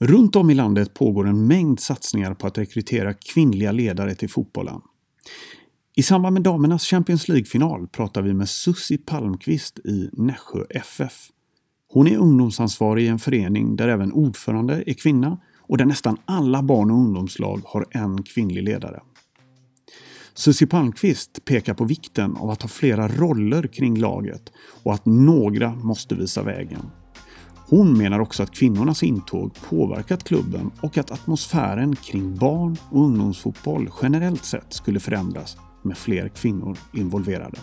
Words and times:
Runt 0.00 0.36
om 0.36 0.50
i 0.50 0.54
landet 0.54 0.94
pågår 0.94 1.28
en 1.28 1.46
mängd 1.46 1.80
satsningar 1.80 2.34
på 2.34 2.46
att 2.46 2.58
rekrytera 2.58 3.14
kvinnliga 3.14 3.72
ledare 3.72 4.14
till 4.14 4.30
fotbollen. 4.30 4.80
I 5.96 6.02
samband 6.02 6.34
med 6.34 6.42
damernas 6.42 6.84
Champions 6.84 7.28
League-final 7.28 7.88
pratar 7.88 8.22
vi 8.22 8.34
med 8.34 8.48
Sussi 8.48 8.98
Palmqvist 8.98 9.78
i 9.78 10.10
Nässjö 10.12 10.64
FF. 10.70 11.28
Hon 11.92 12.06
är 12.06 12.16
ungdomsansvarig 12.16 13.04
i 13.04 13.08
en 13.08 13.18
förening 13.18 13.76
där 13.76 13.88
även 13.88 14.12
ordförande 14.12 14.82
är 14.86 14.94
kvinna 14.94 15.38
och 15.58 15.78
där 15.78 15.84
nästan 15.84 16.16
alla 16.24 16.62
barn 16.62 16.90
och 16.90 16.96
ungdomslag 16.96 17.60
har 17.64 17.86
en 17.90 18.22
kvinnlig 18.22 18.62
ledare. 18.62 19.02
Susie 20.34 20.68
Palmqvist 20.68 21.44
pekar 21.44 21.74
på 21.74 21.84
vikten 21.84 22.36
av 22.36 22.50
att 22.50 22.62
ha 22.62 22.68
flera 22.68 23.08
roller 23.08 23.66
kring 23.66 23.98
laget 23.98 24.52
och 24.82 24.94
att 24.94 25.06
några 25.06 25.74
måste 25.74 26.14
visa 26.14 26.42
vägen. 26.42 26.90
Hon 27.68 27.98
menar 27.98 28.18
också 28.18 28.42
att 28.42 28.50
kvinnornas 28.50 29.02
intåg 29.02 29.50
påverkat 29.68 30.24
klubben 30.24 30.70
och 30.80 30.98
att 30.98 31.10
atmosfären 31.10 31.96
kring 31.96 32.36
barn 32.36 32.76
och 32.90 33.00
ungdomsfotboll 33.00 33.90
generellt 34.02 34.44
sett 34.44 34.72
skulle 34.72 35.00
förändras 35.00 35.56
med 35.82 35.98
fler 35.98 36.28
kvinnor 36.28 36.78
involverade. 36.94 37.58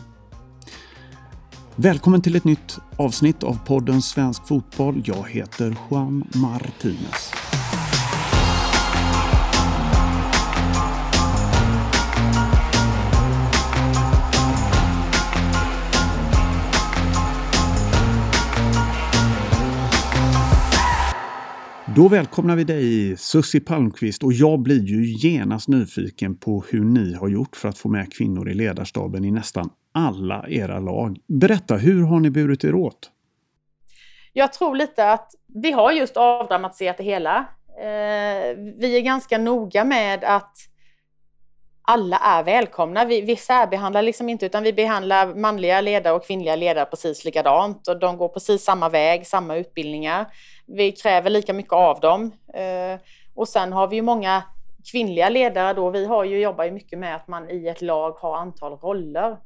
Välkommen 1.76 2.22
till 2.22 2.36
ett 2.36 2.44
nytt 2.44 2.80
avsnitt 2.98 3.44
av 3.44 3.66
podden 3.66 4.02
Svensk 4.02 4.48
Fotboll. 4.48 5.04
Jag 5.06 5.30
heter 5.30 5.78
Juan 5.90 6.24
Martinez. 6.36 7.43
Då 21.96 22.08
välkomnar 22.08 22.56
vi 22.56 22.64
dig 22.64 23.18
Sussi 23.18 23.60
Palmqvist 23.60 24.24
och 24.24 24.34
jag 24.34 24.60
blir 24.60 24.84
ju 24.84 25.30
genast 25.30 25.68
nyfiken 25.68 26.38
på 26.38 26.64
hur 26.70 26.84
ni 26.84 27.14
har 27.14 27.28
gjort 27.28 27.56
för 27.56 27.70
att 27.70 27.78
få 27.78 27.90
med 27.90 28.14
kvinnor 28.14 28.50
i 28.50 28.54
ledarstaben 28.54 29.26
i 29.26 29.32
nästan 29.32 29.70
alla 29.94 30.46
era 30.50 30.80
lag. 30.80 31.18
Berätta, 31.28 31.76
hur 31.76 32.04
har 32.04 32.20
ni 32.20 32.30
burit 32.30 32.64
er 32.64 32.76
åt? 32.76 33.12
Jag 34.34 34.54
tror 34.54 34.76
lite 34.76 35.12
att 35.12 35.32
vi 35.48 35.72
har 35.72 35.92
just 35.92 36.18
avdramatiserat 36.18 36.98
det 36.98 37.04
hela. 37.04 37.38
Eh, 37.80 38.58
vi 38.80 38.98
är 38.98 39.02
ganska 39.02 39.38
noga 39.38 39.84
med 39.84 40.24
att 40.24 40.58
alla 41.82 42.18
är 42.18 42.44
välkomna. 42.44 43.06
Vi, 43.06 43.22
vi 43.22 43.36
särbehandlar 43.36 44.02
liksom 44.02 44.30
inte 44.30 44.46
utan 44.46 44.64
vi 44.64 44.74
behandlar 44.74 45.36
manliga 45.36 45.82
ledare 45.82 46.14
och 46.14 46.26
kvinnliga 46.26 46.56
ledare 46.56 46.86
precis 46.86 47.26
likadant 47.26 47.88
och 47.88 48.00
de 48.00 48.18
går 48.18 48.30
precis 48.30 48.64
samma 48.64 48.90
väg, 48.90 49.28
samma 49.28 49.56
utbildningar. 49.56 50.28
Vi 50.66 50.92
kräver 50.92 51.30
lika 51.30 51.54
mycket 51.54 51.74
av 51.74 52.00
dem. 52.00 52.32
Eh, 52.54 53.00
och 53.36 53.48
sen 53.48 53.74
har 53.74 53.88
vi 53.88 53.96
ju 53.96 54.02
många 54.02 54.44
kvinnliga 54.92 55.30
ledare 55.30 55.74
då. 55.74 55.90
Vi 55.90 56.06
har 56.06 56.24
ju, 56.24 56.40
jobbar 56.40 56.64
ju 56.64 56.72
mycket 56.72 57.00
med 57.00 57.16
att 57.16 57.28
man 57.28 57.50
i 57.50 57.68
ett 57.68 57.82
lag 57.82 58.12
har 58.12 58.38
antal 58.38 58.78
roller. 58.78 59.38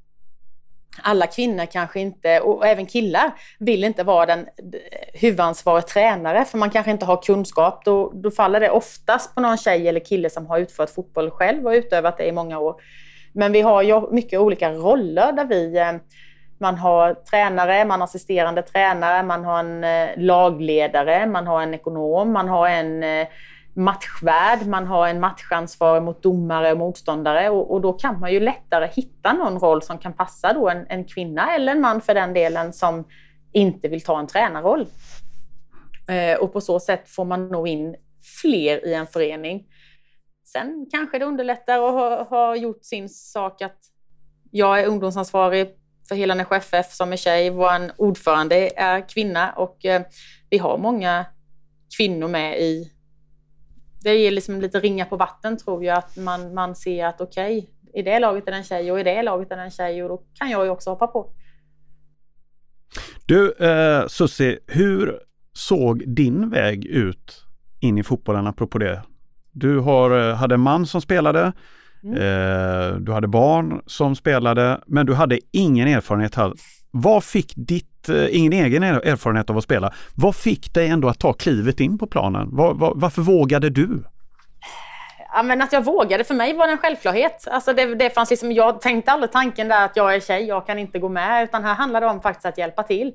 Alla 1.01 1.27
kvinnor 1.27 1.65
kanske 1.65 1.99
inte, 1.99 2.39
och 2.39 2.67
även 2.67 2.85
killar, 2.85 3.31
vill 3.59 3.83
inte 3.83 4.03
vara 4.03 4.25
den 4.25 4.39
eh, 4.39 5.19
huvudansvariga 5.19 5.81
tränare 5.81 6.45
för 6.45 6.57
man 6.57 6.69
kanske 6.69 6.91
inte 6.91 7.05
har 7.05 7.21
kunskap. 7.21 7.85
Då, 7.85 8.11
då 8.15 8.31
faller 8.31 8.59
det 8.59 8.69
oftast 8.69 9.35
på 9.35 9.41
någon 9.41 9.57
tjej 9.57 9.87
eller 9.87 9.99
kille 9.99 10.29
som 10.29 10.45
har 10.45 10.59
utfört 10.59 10.89
fotboll 10.89 11.31
själv 11.31 11.67
och 11.67 11.71
utövat 11.71 12.17
det 12.17 12.25
i 12.25 12.31
många 12.31 12.59
år. 12.59 12.81
Men 13.33 13.51
vi 13.51 13.61
har 13.61 13.81
ju 13.81 14.11
mycket 14.11 14.39
olika 14.39 14.71
roller 14.71 15.31
där 15.31 15.45
vi 15.45 15.77
eh, 15.77 15.93
man 16.59 16.75
har 16.75 17.13
tränare, 17.13 17.85
man 17.85 17.99
har 17.99 18.05
assisterande 18.05 18.61
tränare, 18.61 19.23
man 19.23 19.45
har 19.45 19.59
en 19.59 19.83
eh, 19.83 20.09
lagledare, 20.17 21.25
man 21.25 21.47
har 21.47 21.61
en 21.61 21.73
ekonom, 21.73 22.33
man 22.33 22.49
har 22.49 22.67
en 22.67 23.03
eh, 23.03 23.27
matchvärd, 23.73 24.67
man 24.67 24.87
har 24.87 25.07
en 25.07 25.19
matchansvarig 25.19 26.03
mot 26.03 26.23
domare 26.23 26.71
och 26.71 26.77
motståndare 26.77 27.49
och, 27.49 27.71
och, 27.71 27.81
då 27.81 27.93
kan 27.93 28.19
man 28.19 28.33
ju 28.33 28.39
lättare 28.39 28.89
hitta 28.93 29.33
någon 29.33 29.59
roll 29.59 29.81
som 29.81 29.97
kan 29.97 30.13
passa 30.13 30.53
då 30.53 30.69
en, 30.69 30.85
en 30.89 31.03
kvinna 31.05 31.55
eller 31.55 31.71
en 31.71 31.81
man 31.81 32.01
för 32.01 32.13
den 32.13 32.33
delen 32.33 32.73
som 32.73 33.07
inte 33.53 33.87
vill 33.87 34.03
ta 34.03 34.19
en 34.19 34.27
tränarroll. 34.27 34.85
Eh, 36.07 36.39
och 36.39 36.53
på 36.53 36.61
så 36.61 36.79
sätt 36.79 37.09
får 37.09 37.25
man 37.25 37.47
nog 37.47 37.67
in 37.67 37.95
fler 38.41 38.85
i 38.85 38.93
en 38.93 39.07
förening. 39.07 39.65
Sen 40.45 40.87
kanske 40.91 41.19
det 41.19 41.25
underlättar 41.25 41.87
att 41.87 41.93
ha, 41.93 42.23
ha 42.23 42.55
gjort 42.55 42.85
sin 42.85 43.09
sak 43.09 43.61
att 43.61 43.77
jag 44.51 44.79
är 44.79 44.87
ungdomsansvarig 44.87 45.67
för 46.07 46.15
hela 46.15 46.33
Nässjö 46.33 46.55
FF 46.55 46.91
som 46.91 47.13
är 47.13 47.17
tjej. 47.17 47.49
Vår 47.49 47.91
ordförande 47.97 48.69
är 48.75 49.09
kvinna 49.09 49.51
och 49.51 49.85
eh, 49.85 50.01
vi 50.49 50.57
har 50.57 50.77
många 50.77 51.25
kvinnor 51.97 52.27
med 52.27 52.59
i... 52.61 52.91
Det 54.03 54.15
ger 54.15 54.31
liksom 54.31 54.61
lite 54.61 54.79
ringa 54.79 55.05
på 55.05 55.17
vatten 55.17 55.57
tror 55.57 55.83
jag, 55.83 55.97
att 55.97 56.17
man, 56.17 56.53
man 56.53 56.75
ser 56.75 57.05
att 57.05 57.21
okej, 57.21 57.57
okay, 57.57 58.01
i 58.01 58.01
det 58.01 58.19
laget 58.19 58.47
är 58.47 58.51
det 58.51 58.57
en 58.57 58.63
tjej 58.63 58.91
och 58.91 58.99
i 58.99 59.03
det 59.03 59.21
laget 59.21 59.51
är 59.51 59.55
det 59.55 59.63
en 59.63 59.71
tjej 59.71 60.03
och 60.03 60.09
då 60.09 60.23
kan 60.33 60.49
jag 60.49 60.65
ju 60.65 60.71
också 60.71 60.89
hoppa 60.89 61.07
på. 61.07 61.29
Du 63.25 63.51
eh, 63.51 64.07
Susie, 64.07 64.59
hur 64.67 65.19
såg 65.53 66.03
din 66.15 66.49
väg 66.49 66.85
ut 66.85 67.43
in 67.79 67.97
i 67.97 68.03
fotbollen 68.03 68.47
apropå 68.47 68.77
det? 68.77 69.01
Du 69.51 69.79
har, 69.79 70.29
eh, 70.29 70.35
hade 70.35 70.55
en 70.55 70.61
man 70.61 70.85
som 70.85 71.01
spelade, 71.01 71.53
Mm. 72.03 72.15
Eh, 72.15 72.95
du 72.95 73.11
hade 73.11 73.27
barn 73.27 73.81
som 73.85 74.15
spelade, 74.15 74.81
men 74.87 75.05
du 75.05 75.13
hade 75.13 75.39
ingen 75.51 75.87
erfarenhet 75.87 76.37
alls. 76.37 76.61
Vad 76.91 77.23
fick 77.23 77.53
ditt, 77.55 78.09
eh, 78.09 78.37
ingen 78.37 78.53
egen 78.53 78.83
erfarenhet 78.83 79.49
av 79.49 79.57
att 79.57 79.63
spela, 79.63 79.93
vad 80.15 80.35
fick 80.35 80.73
dig 80.73 80.87
ändå 80.87 81.07
att 81.07 81.19
ta 81.19 81.33
klivet 81.33 81.79
in 81.79 81.97
på 81.97 82.07
planen? 82.07 82.49
Var, 82.51 82.73
var, 82.73 82.93
varför 82.95 83.21
vågade 83.21 83.69
du? 83.69 84.03
Ja, 85.33 85.43
men 85.43 85.61
att 85.61 85.73
jag 85.73 85.85
vågade, 85.85 86.23
för 86.23 86.35
mig 86.35 86.53
var 86.53 86.67
det 86.67 86.73
en 86.73 86.77
självklarhet. 86.77 87.47
Alltså 87.51 87.73
det, 87.73 87.95
det 87.95 88.09
fanns 88.09 88.29
liksom, 88.29 88.51
jag 88.51 88.81
tänkte 88.81 89.11
aldrig 89.11 89.31
tanken 89.31 89.67
där 89.67 89.85
att 89.85 89.95
jag 89.95 90.15
är 90.15 90.19
tjej, 90.19 90.43
jag 90.47 90.67
kan 90.67 90.79
inte 90.79 90.99
gå 90.99 91.09
med, 91.09 91.43
utan 91.43 91.63
här 91.63 91.75
handlar 91.75 92.01
det 92.01 92.07
om 92.07 92.21
faktiskt 92.21 92.45
att 92.45 92.57
hjälpa 92.57 92.83
till. 92.83 93.13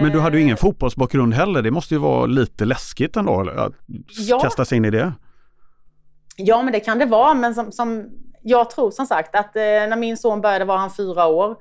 Men 0.00 0.12
du 0.12 0.20
hade 0.20 0.36
ju 0.36 0.42
ingen 0.42 0.56
eh. 0.56 0.60
fotbollsbakgrund 0.60 1.34
heller, 1.34 1.62
det 1.62 1.70
måste 1.70 1.94
ju 1.94 2.00
vara 2.00 2.26
lite 2.26 2.64
läskigt 2.64 3.16
ändå 3.16 3.50
att 3.56 3.72
ja. 4.08 4.40
kasta 4.40 4.64
sig 4.64 4.78
in 4.78 4.84
i 4.84 4.90
det. 4.90 5.12
Ja, 6.36 6.62
men 6.62 6.72
det 6.72 6.80
kan 6.80 6.98
det 6.98 7.06
vara. 7.06 7.34
Men 7.34 7.54
som, 7.54 7.72
som 7.72 8.10
jag 8.42 8.70
tror 8.70 8.90
som 8.90 9.06
sagt 9.06 9.34
att 9.34 9.56
eh, 9.56 9.62
när 9.62 9.96
min 9.96 10.16
son 10.16 10.40
började 10.40 10.64
var 10.64 10.76
han 10.76 10.90
fyra 10.90 11.26
år. 11.26 11.56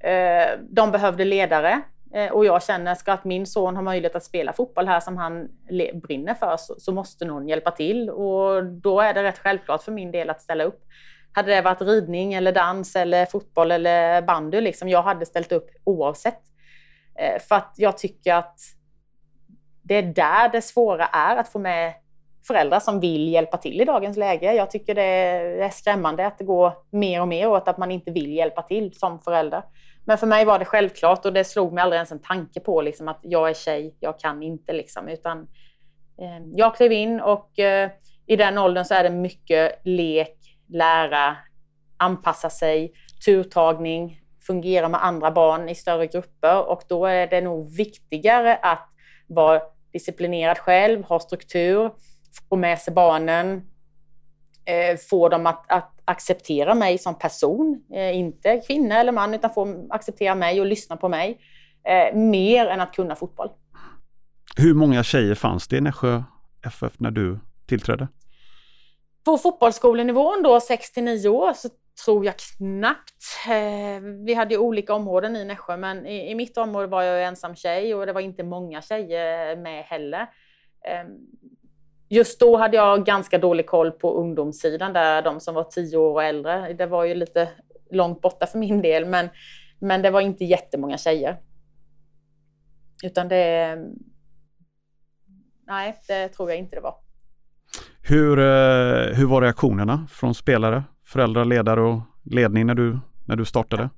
Eh, 0.00 0.58
de 0.70 0.90
behövde 0.90 1.24
ledare. 1.24 1.82
Eh, 2.14 2.32
och 2.32 2.44
jag 2.44 2.62
känner 2.62 2.94
ska 2.94 3.12
att 3.12 3.24
min 3.24 3.46
son 3.46 3.76
har 3.76 3.82
möjlighet 3.82 4.16
att 4.16 4.24
spela 4.24 4.52
fotboll 4.52 4.88
här 4.88 5.00
som 5.00 5.16
han 5.16 5.48
brinner 6.02 6.34
för 6.34 6.56
så, 6.56 6.74
så, 6.78 6.92
måste 6.92 7.24
någon 7.24 7.48
hjälpa 7.48 7.70
till. 7.70 8.10
Och 8.10 8.64
då 8.64 9.00
är 9.00 9.14
det 9.14 9.22
rätt 9.22 9.38
självklart 9.38 9.82
för 9.82 9.92
min 9.92 10.12
del 10.12 10.30
att 10.30 10.42
ställa 10.42 10.64
upp. 10.64 10.82
Hade 11.32 11.54
det 11.54 11.62
varit 11.62 11.80
ridning 11.80 12.34
eller 12.34 12.52
dans 12.52 12.96
eller 12.96 13.26
fotboll 13.26 13.70
eller 13.70 14.22
bandy, 14.22 14.60
liksom, 14.60 14.88
jag 14.88 15.02
hade 15.02 15.26
ställt 15.26 15.52
upp 15.52 15.70
oavsett. 15.84 16.40
Eh, 17.18 17.42
för 17.42 17.54
att 17.54 17.74
jag 17.76 17.98
tycker 17.98 18.34
att 18.34 18.60
det 19.82 19.94
är 19.94 20.02
där 20.02 20.48
det 20.48 20.62
svåra 20.62 21.06
är 21.06 21.36
att 21.36 21.48
få 21.48 21.58
med 21.58 21.94
föräldrar 22.46 22.80
som 22.80 23.00
vill 23.00 23.28
hjälpa 23.28 23.56
till 23.56 23.80
i 23.80 23.84
dagens 23.84 24.16
läge. 24.16 24.52
Jag 24.52 24.70
tycker 24.70 24.94
det 24.94 25.02
är 25.02 25.68
skrämmande 25.68 26.26
att 26.26 26.38
det 26.38 26.44
går 26.44 26.72
mer 26.90 27.20
och 27.20 27.28
mer 27.28 27.48
åt 27.48 27.68
att 27.68 27.78
man 27.78 27.90
inte 27.90 28.10
vill 28.10 28.32
hjälpa 28.32 28.62
till 28.62 28.94
som 28.94 29.20
förälder. 29.20 29.62
Men 30.04 30.18
för 30.18 30.26
mig 30.26 30.44
var 30.44 30.58
det 30.58 30.64
självklart 30.64 31.24
och 31.24 31.32
det 31.32 31.44
slog 31.44 31.72
mig 31.72 31.82
aldrig 31.82 31.96
ens 31.96 32.12
en 32.12 32.22
tanke 32.22 32.60
på 32.60 32.82
liksom, 32.82 33.08
att 33.08 33.20
jag 33.22 33.50
är 33.50 33.54
tjej, 33.54 33.96
jag 34.00 34.18
kan 34.18 34.42
inte. 34.42 34.72
Liksom, 34.72 35.08
utan, 35.08 35.38
eh, 36.18 36.46
jag 36.54 36.76
klev 36.76 36.92
in 36.92 37.20
och 37.20 37.58
eh, 37.58 37.90
i 38.26 38.36
den 38.36 38.58
åldern 38.58 38.84
så 38.84 38.94
är 38.94 39.02
det 39.02 39.10
mycket 39.10 39.80
lek, 39.84 40.38
lära, 40.68 41.36
anpassa 41.96 42.50
sig, 42.50 42.92
turtagning, 43.24 44.20
fungera 44.46 44.88
med 44.88 45.04
andra 45.04 45.30
barn 45.30 45.68
i 45.68 45.74
större 45.74 46.06
grupper 46.06 46.68
och 46.68 46.82
då 46.88 47.06
är 47.06 47.26
det 47.26 47.40
nog 47.40 47.76
viktigare 47.76 48.56
att 48.56 48.88
vara 49.26 49.60
disciplinerad 49.92 50.58
själv, 50.58 51.04
ha 51.04 51.20
struktur, 51.20 51.90
få 52.48 52.56
med 52.56 52.78
sig 52.78 52.94
barnen, 52.94 53.62
eh, 54.64 54.96
få 55.10 55.28
dem 55.28 55.46
att, 55.46 55.64
att 55.68 56.00
acceptera 56.04 56.74
mig 56.74 56.98
som 56.98 57.18
person, 57.18 57.84
eh, 57.94 58.16
inte 58.16 58.62
kvinna 58.66 59.00
eller 59.00 59.12
man, 59.12 59.34
utan 59.34 59.50
få 59.50 59.86
acceptera 59.90 60.34
mig 60.34 60.60
och 60.60 60.66
lyssna 60.66 60.96
på 60.96 61.08
mig, 61.08 61.40
eh, 61.88 62.16
mer 62.16 62.66
än 62.66 62.80
att 62.80 62.92
kunna 62.92 63.16
fotboll. 63.16 63.48
Hur 64.56 64.74
många 64.74 65.02
tjejer 65.02 65.34
fanns 65.34 65.68
det 65.68 65.76
i 65.76 65.80
Nässjö 65.80 66.22
FF 66.66 66.92
när 66.98 67.10
du 67.10 67.38
tillträdde? 67.66 68.08
På 69.24 69.38
fotbollsskolenivån 69.38 70.42
då, 70.42 70.60
6-9 70.60 71.28
år, 71.28 71.52
så 71.52 71.68
tror 72.04 72.24
jag 72.24 72.34
knappt. 72.38 73.48
Vi 74.26 74.34
hade 74.34 74.54
ju 74.54 74.60
olika 74.60 74.94
områden 74.94 75.36
i 75.36 75.44
Nässjö, 75.44 75.76
men 75.76 76.06
i, 76.06 76.34
mitt 76.34 76.58
område 76.58 76.86
var 76.86 77.02
jag 77.02 77.24
ensam 77.24 77.56
tjej 77.56 77.94
och 77.94 78.06
det 78.06 78.12
var 78.12 78.20
inte 78.20 78.42
många 78.42 78.82
tjejer 78.82 79.56
med 79.56 79.84
heller. 79.84 80.28
Just 82.08 82.40
då 82.40 82.56
hade 82.56 82.76
jag 82.76 83.06
ganska 83.06 83.38
dålig 83.38 83.66
koll 83.66 83.90
på 83.90 84.14
ungdomssidan, 84.14 84.92
där 84.92 85.22
de 85.22 85.40
som 85.40 85.54
var 85.54 85.64
tio 85.64 85.96
år 85.96 86.12
och 86.12 86.24
äldre. 86.24 86.72
Det 86.72 86.86
var 86.86 87.04
ju 87.04 87.14
lite 87.14 87.48
långt 87.90 88.20
borta 88.20 88.46
för 88.46 88.58
min 88.58 88.82
del, 88.82 89.06
men, 89.06 89.28
men 89.78 90.02
det 90.02 90.10
var 90.10 90.20
inte 90.20 90.44
jättemånga 90.44 90.98
tjejer. 90.98 91.40
Utan 93.04 93.28
det... 93.28 93.76
nej, 95.66 96.00
det 96.08 96.28
tror 96.28 96.50
jag 96.50 96.58
inte 96.58 96.76
det 96.76 96.82
var. 96.82 96.94
Hur, 98.02 98.38
eh, 98.38 99.16
hur 99.16 99.26
var 99.26 99.42
reaktionerna 99.42 100.06
från 100.10 100.34
spelare, 100.34 100.84
föräldrar, 101.06 101.44
ledare 101.44 101.80
och 101.80 102.00
ledning 102.24 102.66
när 102.66 102.74
du, 102.74 102.98
när 103.26 103.36
du 103.36 103.44
startade? 103.44 103.90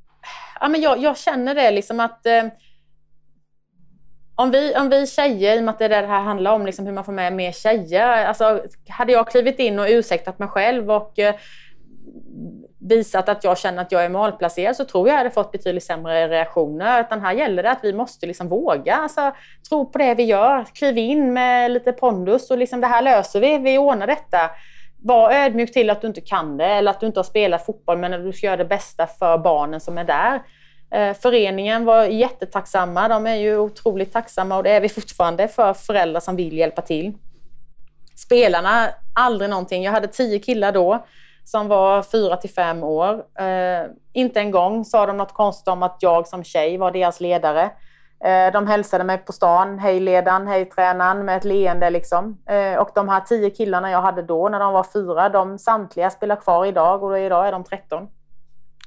Ja, 0.60 0.68
men 0.68 0.80
jag, 0.80 0.98
jag 0.98 1.18
känner 1.18 1.54
det 1.54 1.70
liksom 1.70 2.00
att 2.00 2.26
eh, 2.26 2.44
om 4.38 4.50
vi, 4.50 4.74
om 4.76 4.88
vi 4.88 5.06
tjejer, 5.06 5.56
i 5.56 5.60
och 5.60 5.64
med 5.64 5.72
att 5.72 5.78
det 5.78 5.84
är 5.84 5.88
det 5.88 6.00
det 6.00 6.06
här 6.06 6.22
handlar 6.22 6.52
om, 6.52 6.66
liksom 6.66 6.86
hur 6.86 6.92
man 6.92 7.04
får 7.04 7.12
med 7.12 7.32
mer 7.32 7.52
tjejer. 7.52 8.26
Alltså, 8.26 8.62
hade 8.88 9.12
jag 9.12 9.30
klivit 9.30 9.58
in 9.58 9.78
och 9.78 9.86
ursäktat 9.88 10.38
mig 10.38 10.48
själv 10.48 10.90
och 10.90 11.18
eh, 11.18 11.34
visat 12.78 13.28
att 13.28 13.44
jag 13.44 13.58
känner 13.58 13.82
att 13.82 13.92
jag 13.92 14.04
är 14.04 14.08
malplacerad 14.08 14.76
så 14.76 14.84
tror 14.84 15.08
jag 15.08 15.14
jag 15.14 15.18
hade 15.18 15.30
fått 15.30 15.52
betydligt 15.52 15.84
sämre 15.84 16.28
reaktioner. 16.28 17.00
Utan 17.00 17.20
här 17.20 17.32
gäller 17.32 17.62
det 17.62 17.70
att 17.70 17.84
vi 17.84 17.92
måste 17.92 18.26
liksom 18.26 18.48
våga. 18.48 18.96
Alltså, 18.96 19.32
tro 19.68 19.90
på 19.90 19.98
det 19.98 20.14
vi 20.14 20.22
gör. 20.22 20.64
Kliv 20.74 20.98
in 20.98 21.32
med 21.32 21.70
lite 21.70 21.92
pondus 21.92 22.50
och 22.50 22.58
liksom 22.58 22.80
det 22.80 22.86
här 22.86 23.02
löser 23.02 23.40
vi. 23.40 23.58
Vi 23.58 23.78
ordnar 23.78 24.06
detta. 24.06 24.50
Var 25.02 25.32
ödmjuk 25.32 25.72
till 25.72 25.90
att 25.90 26.00
du 26.00 26.06
inte 26.06 26.20
kan 26.20 26.56
det 26.56 26.66
eller 26.66 26.90
att 26.90 27.00
du 27.00 27.06
inte 27.06 27.18
har 27.18 27.24
spelat 27.24 27.66
fotboll 27.66 27.98
men 27.98 28.12
att 28.12 28.24
du 28.24 28.32
ska 28.32 28.46
göra 28.46 28.56
det 28.56 28.64
bästa 28.64 29.06
för 29.06 29.38
barnen 29.38 29.80
som 29.80 29.98
är 29.98 30.04
där. 30.04 30.42
Eh, 30.90 31.14
föreningen 31.14 31.84
var 31.84 32.04
jättetacksamma. 32.04 33.08
De 33.08 33.26
är 33.26 33.34
ju 33.34 33.58
otroligt 33.58 34.12
tacksamma 34.12 34.56
och 34.56 34.62
det 34.62 34.70
är 34.70 34.80
vi 34.80 34.88
fortfarande 34.88 35.48
för 35.48 35.74
föräldrar 35.74 36.20
som 36.20 36.36
vill 36.36 36.58
hjälpa 36.58 36.82
till. 36.82 37.12
Spelarna, 38.16 38.88
aldrig 39.14 39.50
någonting. 39.50 39.82
Jag 39.82 39.92
hade 39.92 40.08
tio 40.08 40.38
killar 40.38 40.72
då 40.72 41.06
som 41.44 41.68
var 41.68 42.02
fyra 42.02 42.36
till 42.36 42.50
fem 42.50 42.82
år. 42.82 43.14
Eh, 43.14 43.86
inte 44.12 44.40
en 44.40 44.50
gång 44.50 44.84
sa 44.84 45.06
de 45.06 45.16
något 45.16 45.34
konstigt 45.34 45.68
om 45.68 45.82
att 45.82 45.96
jag 46.00 46.28
som 46.28 46.44
tjej 46.44 46.78
var 46.78 46.90
deras 46.90 47.20
ledare. 47.20 47.70
Eh, 48.24 48.52
de 48.52 48.66
hälsade 48.66 49.04
mig 49.04 49.18
på 49.18 49.32
stan, 49.32 49.78
hej 49.78 50.00
ledaren, 50.00 50.46
hej 50.46 50.64
tränaren, 50.64 51.24
med 51.24 51.36
ett 51.36 51.44
leende 51.44 51.90
liksom. 51.90 52.38
Eh, 52.46 52.78
och 52.78 52.90
de 52.94 53.08
här 53.08 53.20
tio 53.20 53.50
killarna 53.50 53.90
jag 53.90 54.02
hade 54.02 54.22
då 54.22 54.48
när 54.48 54.60
de 54.60 54.72
var 54.72 54.86
fyra, 54.92 55.28
de 55.28 55.58
samtliga 55.58 56.10
spelar 56.10 56.36
kvar 56.36 56.66
idag 56.66 57.02
och 57.02 57.18
idag 57.18 57.48
är 57.48 57.52
de 57.52 57.64
13. 57.64 58.08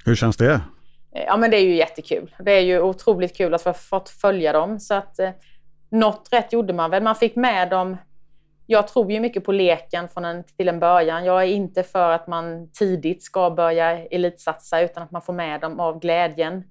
Hur 0.06 0.16
känns 0.16 0.38
det? 0.38 0.62
Eh, 1.16 1.24
ja 1.24 1.38
men 1.38 1.52
det 1.52 1.58
är 1.58 1.64
ju 1.64 1.76
jättekul. 1.76 2.36
Det 2.40 2.52
är 2.52 2.62
ju 2.62 2.82
otroligt 2.82 3.38
kul 3.38 3.54
att 3.54 3.62
få 3.62 3.74
fått 3.74 4.10
följa 4.10 4.54
dem. 4.54 4.80
Så 4.80 4.94
att 4.94 5.20
eh, 5.20 5.30
något 5.90 6.30
rätt 6.32 6.54
gjorde 6.54 6.74
man 6.74 6.92
väl. 6.92 7.04
Man 7.04 7.16
fick 7.16 7.36
med 7.36 7.70
dem 7.70 7.98
jag 8.72 8.88
tror 8.88 9.12
ju 9.12 9.20
mycket 9.20 9.44
på 9.44 9.52
leken 9.52 10.08
från 10.10 10.26
en, 10.26 10.44
till 10.44 10.70
en 10.70 10.80
början. 10.80 11.26
Jag 11.26 11.42
är 11.42 11.48
inte 11.48 11.84
för 11.84 12.12
att 12.12 12.28
man 12.28 12.70
tidigt 12.74 13.24
ska 13.24 13.50
börja 13.50 14.06
elitsatsa 14.06 14.82
utan 14.82 15.04
att 15.04 15.12
man 15.12 15.22
får 15.22 15.34
med 15.34 15.62
dem 15.62 15.80
av 15.80 16.00
glädjen. 16.00 16.64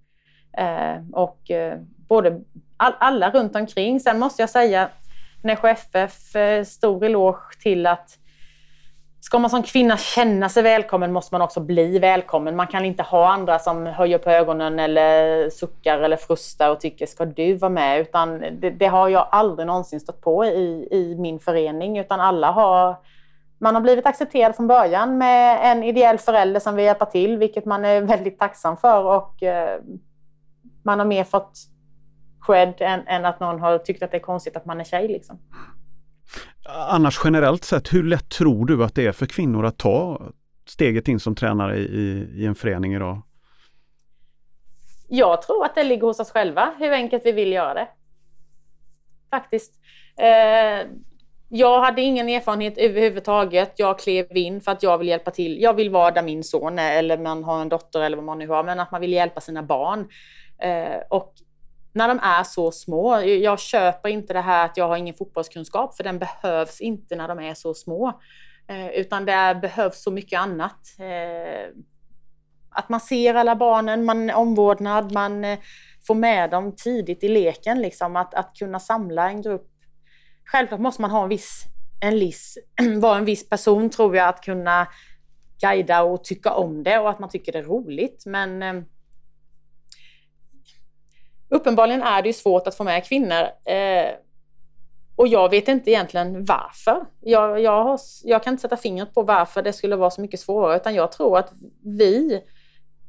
Eh, 0.59 0.97
och 1.13 1.51
eh, 1.51 1.79
både 2.09 2.41
all, 2.77 2.93
alla 2.99 3.31
runt 3.31 3.57
omkring. 3.57 4.01
Sen 4.01 4.19
måste 4.19 4.43
jag 4.43 4.51
säga 4.51 4.89
Nässjö 5.43 5.69
FF, 5.69 6.37
eh, 6.37 6.65
stor 6.65 7.05
eloge 7.05 7.63
till 7.63 7.87
att 7.87 8.19
Ska 9.21 9.39
man 9.39 9.51
som 9.51 9.63
kvinna 9.63 9.97
känna 9.97 10.49
sig 10.49 10.63
välkommen 10.63 11.13
måste 11.13 11.35
man 11.35 11.43
också 11.43 11.61
bli 11.61 11.99
välkommen. 11.99 12.57
Man 12.57 12.67
kan 12.67 12.85
inte 12.85 13.03
ha 13.03 13.33
andra 13.33 13.59
som 13.59 13.87
höjer 13.87 14.19
på 14.19 14.31
ögonen 14.31 14.79
eller 14.79 15.51
suckar 15.51 15.99
eller 15.99 16.17
frustar 16.17 16.71
och 16.71 16.81
tycker 16.81 17.07
ska 17.07 17.25
du 17.25 17.55
vara 17.55 17.71
med? 17.71 18.01
Utan 18.01 18.41
det, 18.41 18.71
det, 18.71 18.87
har 18.87 19.09
jag 19.09 19.29
aldrig 19.31 19.67
någonsin 19.67 20.01
stött 20.01 20.21
på 20.21 20.45
i, 20.45 20.89
i 20.91 21.17
min 21.19 21.39
förening 21.39 21.99
utan 21.99 22.21
alla 22.21 22.51
har 22.51 22.97
man 23.61 23.75
har 23.75 23.83
blivit 23.83 24.07
accepterad 24.07 24.57
från 24.57 24.67
början 24.67 25.19
med 25.19 25.59
en 25.73 25.83
ideell 25.83 26.19
förälder 26.19 26.61
som 26.61 26.75
vill 26.75 26.85
hjälpa 26.85 27.07
till, 27.07 27.39
vilket 27.39 27.65
man 27.65 27.85
är 27.85 28.01
väldigt 28.01 28.39
tacksam 28.39 28.77
för 28.77 29.05
och 29.05 29.43
eh, 29.43 29.81
man 30.83 30.99
har 30.99 31.07
mer 31.07 31.25
fått 31.25 31.59
cred 32.47 32.75
än, 32.79 33.07
än, 33.07 33.25
att 33.25 33.41
någon 33.41 33.61
har 33.61 33.79
tyckt 33.79 34.03
att 34.03 34.11
det 34.11 34.17
är 34.17 34.21
konstigt 34.21 34.57
att 34.57 34.65
man 34.65 34.81
är 34.81 34.85
tjej. 34.85 35.09
Liksom. 35.09 35.39
Annars 36.69 37.21
generellt 37.25 37.65
sett, 37.65 37.93
hur 37.93 38.03
lätt 38.03 38.29
tror 38.29 38.67
du 38.67 38.85
att 38.85 38.95
det 38.95 39.07
är 39.07 39.13
för 39.13 39.27
kvinnor 39.27 39.67
att 39.67 39.79
ta 39.79 40.21
steget 40.67 41.09
in 41.09 41.21
som 41.21 41.35
tränare 41.35 41.77
i, 41.77 42.29
i 42.35 42.47
en 42.47 42.55
förening 42.55 42.95
idag? 42.95 43.23
Jag 45.09 45.43
tror 45.43 45.65
att 45.65 45.75
det 45.75 45.85
ligger 45.85 46.07
hos 46.07 46.21
oss 46.21 46.31
själva, 46.31 46.73
hur 46.79 46.93
enkelt 46.93 47.27
vi 47.27 47.33
vill 47.33 47.53
göra 47.53 47.75
det. 47.75 47.89
Faktiskt. 49.31 49.75
Eh, 50.17 50.87
jag 51.49 51.81
hade 51.81 52.03
ingen 52.03 52.29
erfarenhet 52.29 52.79
överhuvudtaget. 52.79 53.73
Jag 53.77 53.99
klev 53.99 54.37
in 54.37 54.61
för 54.61 54.73
att 54.73 54.83
jag 54.83 54.99
vill 54.99 55.09
hjälpa 55.09 55.31
till. 55.31 55.63
Jag 55.63 55.75
vill 55.75 55.91
vara 55.91 56.11
där 56.11 56.23
min 56.23 56.45
son 56.45 56.79
är, 56.79 56.99
eller 56.99 57.19
man 57.19 57.45
har 57.45 57.61
en 57.61 57.69
dotter 57.69 58.01
eller 58.01 58.17
vad 58.17 58.27
man 58.27 58.39
nu 58.39 58.49
har, 58.49 58.65
men 58.65 58.81
att 58.81 58.91
man 58.91 59.01
vill 59.01 59.13
hjälpa 59.13 59.41
sina 59.41 59.63
barn. 59.63 60.09
Eh, 60.63 61.01
och 61.11 61.35
när 61.99 62.09
de 62.09 62.19
är 62.23 62.45
så 62.45 62.73
små. 62.73 63.21
Jag 63.21 63.61
köper 63.61 64.09
inte 64.09 64.33
det 64.33 64.41
här 64.41 64.65
att 64.65 64.77
jag 64.77 64.89
har 64.89 64.97
ingen 64.97 65.15
fotbollskunskap, 65.15 65.97
för 65.97 66.05
den 66.05 66.19
behövs 66.19 66.81
inte 66.81 67.17
när 67.17 67.29
de 67.29 67.39
är 67.39 67.55
så 67.55 67.75
små. 67.75 68.21
Eh, 68.69 68.89
utan 68.89 69.25
det 69.25 69.59
behövs 69.63 70.03
så 70.03 70.11
mycket 70.11 70.41
annat. 70.41 70.81
Eh, 70.99 71.75
att 72.71 72.89
man 72.89 73.01
ser 73.01 73.35
alla 73.35 73.57
barnen, 73.57 74.05
man 74.05 74.31
omvårdnad, 74.31 75.13
man 75.13 75.45
eh, 75.45 75.59
får 76.07 76.15
med 76.15 76.51
dem 76.51 76.77
tidigt 76.77 77.25
i 77.25 77.29
leken. 77.29 77.83
Liksom, 77.83 78.17
att, 78.17 78.35
att 78.35 78.57
kunna 78.57 78.81
samla 78.81 79.29
en 79.29 79.43
grupp. 79.43 79.71
Självklart 80.45 80.81
måste 80.81 81.03
man 81.03 81.11
ha 81.11 81.23
en 81.23 81.29
viss, 81.29 81.65
en 82.01 82.15
viss, 82.15 82.59
vara 83.01 83.19
en 83.19 83.25
viss 83.25 83.49
person 83.49 83.91
tror 83.91 84.17
jag, 84.17 84.29
att 84.29 84.43
kunna 84.43 84.87
guida 85.61 86.03
och 86.03 86.25
tycka 86.25 86.53
om 86.53 86.83
det 86.83 86.99
och 86.99 87.11
att 87.11 87.19
man 87.19 87.29
tycker 87.29 87.53
det 87.53 87.59
är 87.59 87.63
roligt. 87.63 88.23
Men 88.27 88.63
eh, 88.63 88.83
uppenbarligen 91.49 92.03
är 92.03 92.23
det 92.23 92.29
ju 92.29 92.33
svårt 92.33 92.67
att 92.67 92.75
få 92.75 92.85
med 92.85 93.05
kvinnor. 93.05 93.43
Eh, 93.67 94.11
och 95.17 95.29
jag 95.29 95.49
vet 95.49 95.69
inte 95.69 95.91
egentligen 95.91 96.45
varför. 96.45 97.05
Jag, 97.21 97.61
jag, 97.61 97.85
har, 97.85 98.01
jag, 98.25 98.43
kan 98.43 98.53
inte 98.53 98.61
sätta 98.61 98.77
fingret 98.77 99.15
på 99.15 99.23
varför 99.23 99.63
det 99.63 99.73
skulle 99.73 99.97
vara 99.97 100.11
så 100.11 100.21
mycket 100.21 100.41
svårare, 100.41 100.77
utan 100.77 100.95
jag 100.95 101.13
tror 101.13 101.39
att 101.39 101.53
vi 101.85 102.43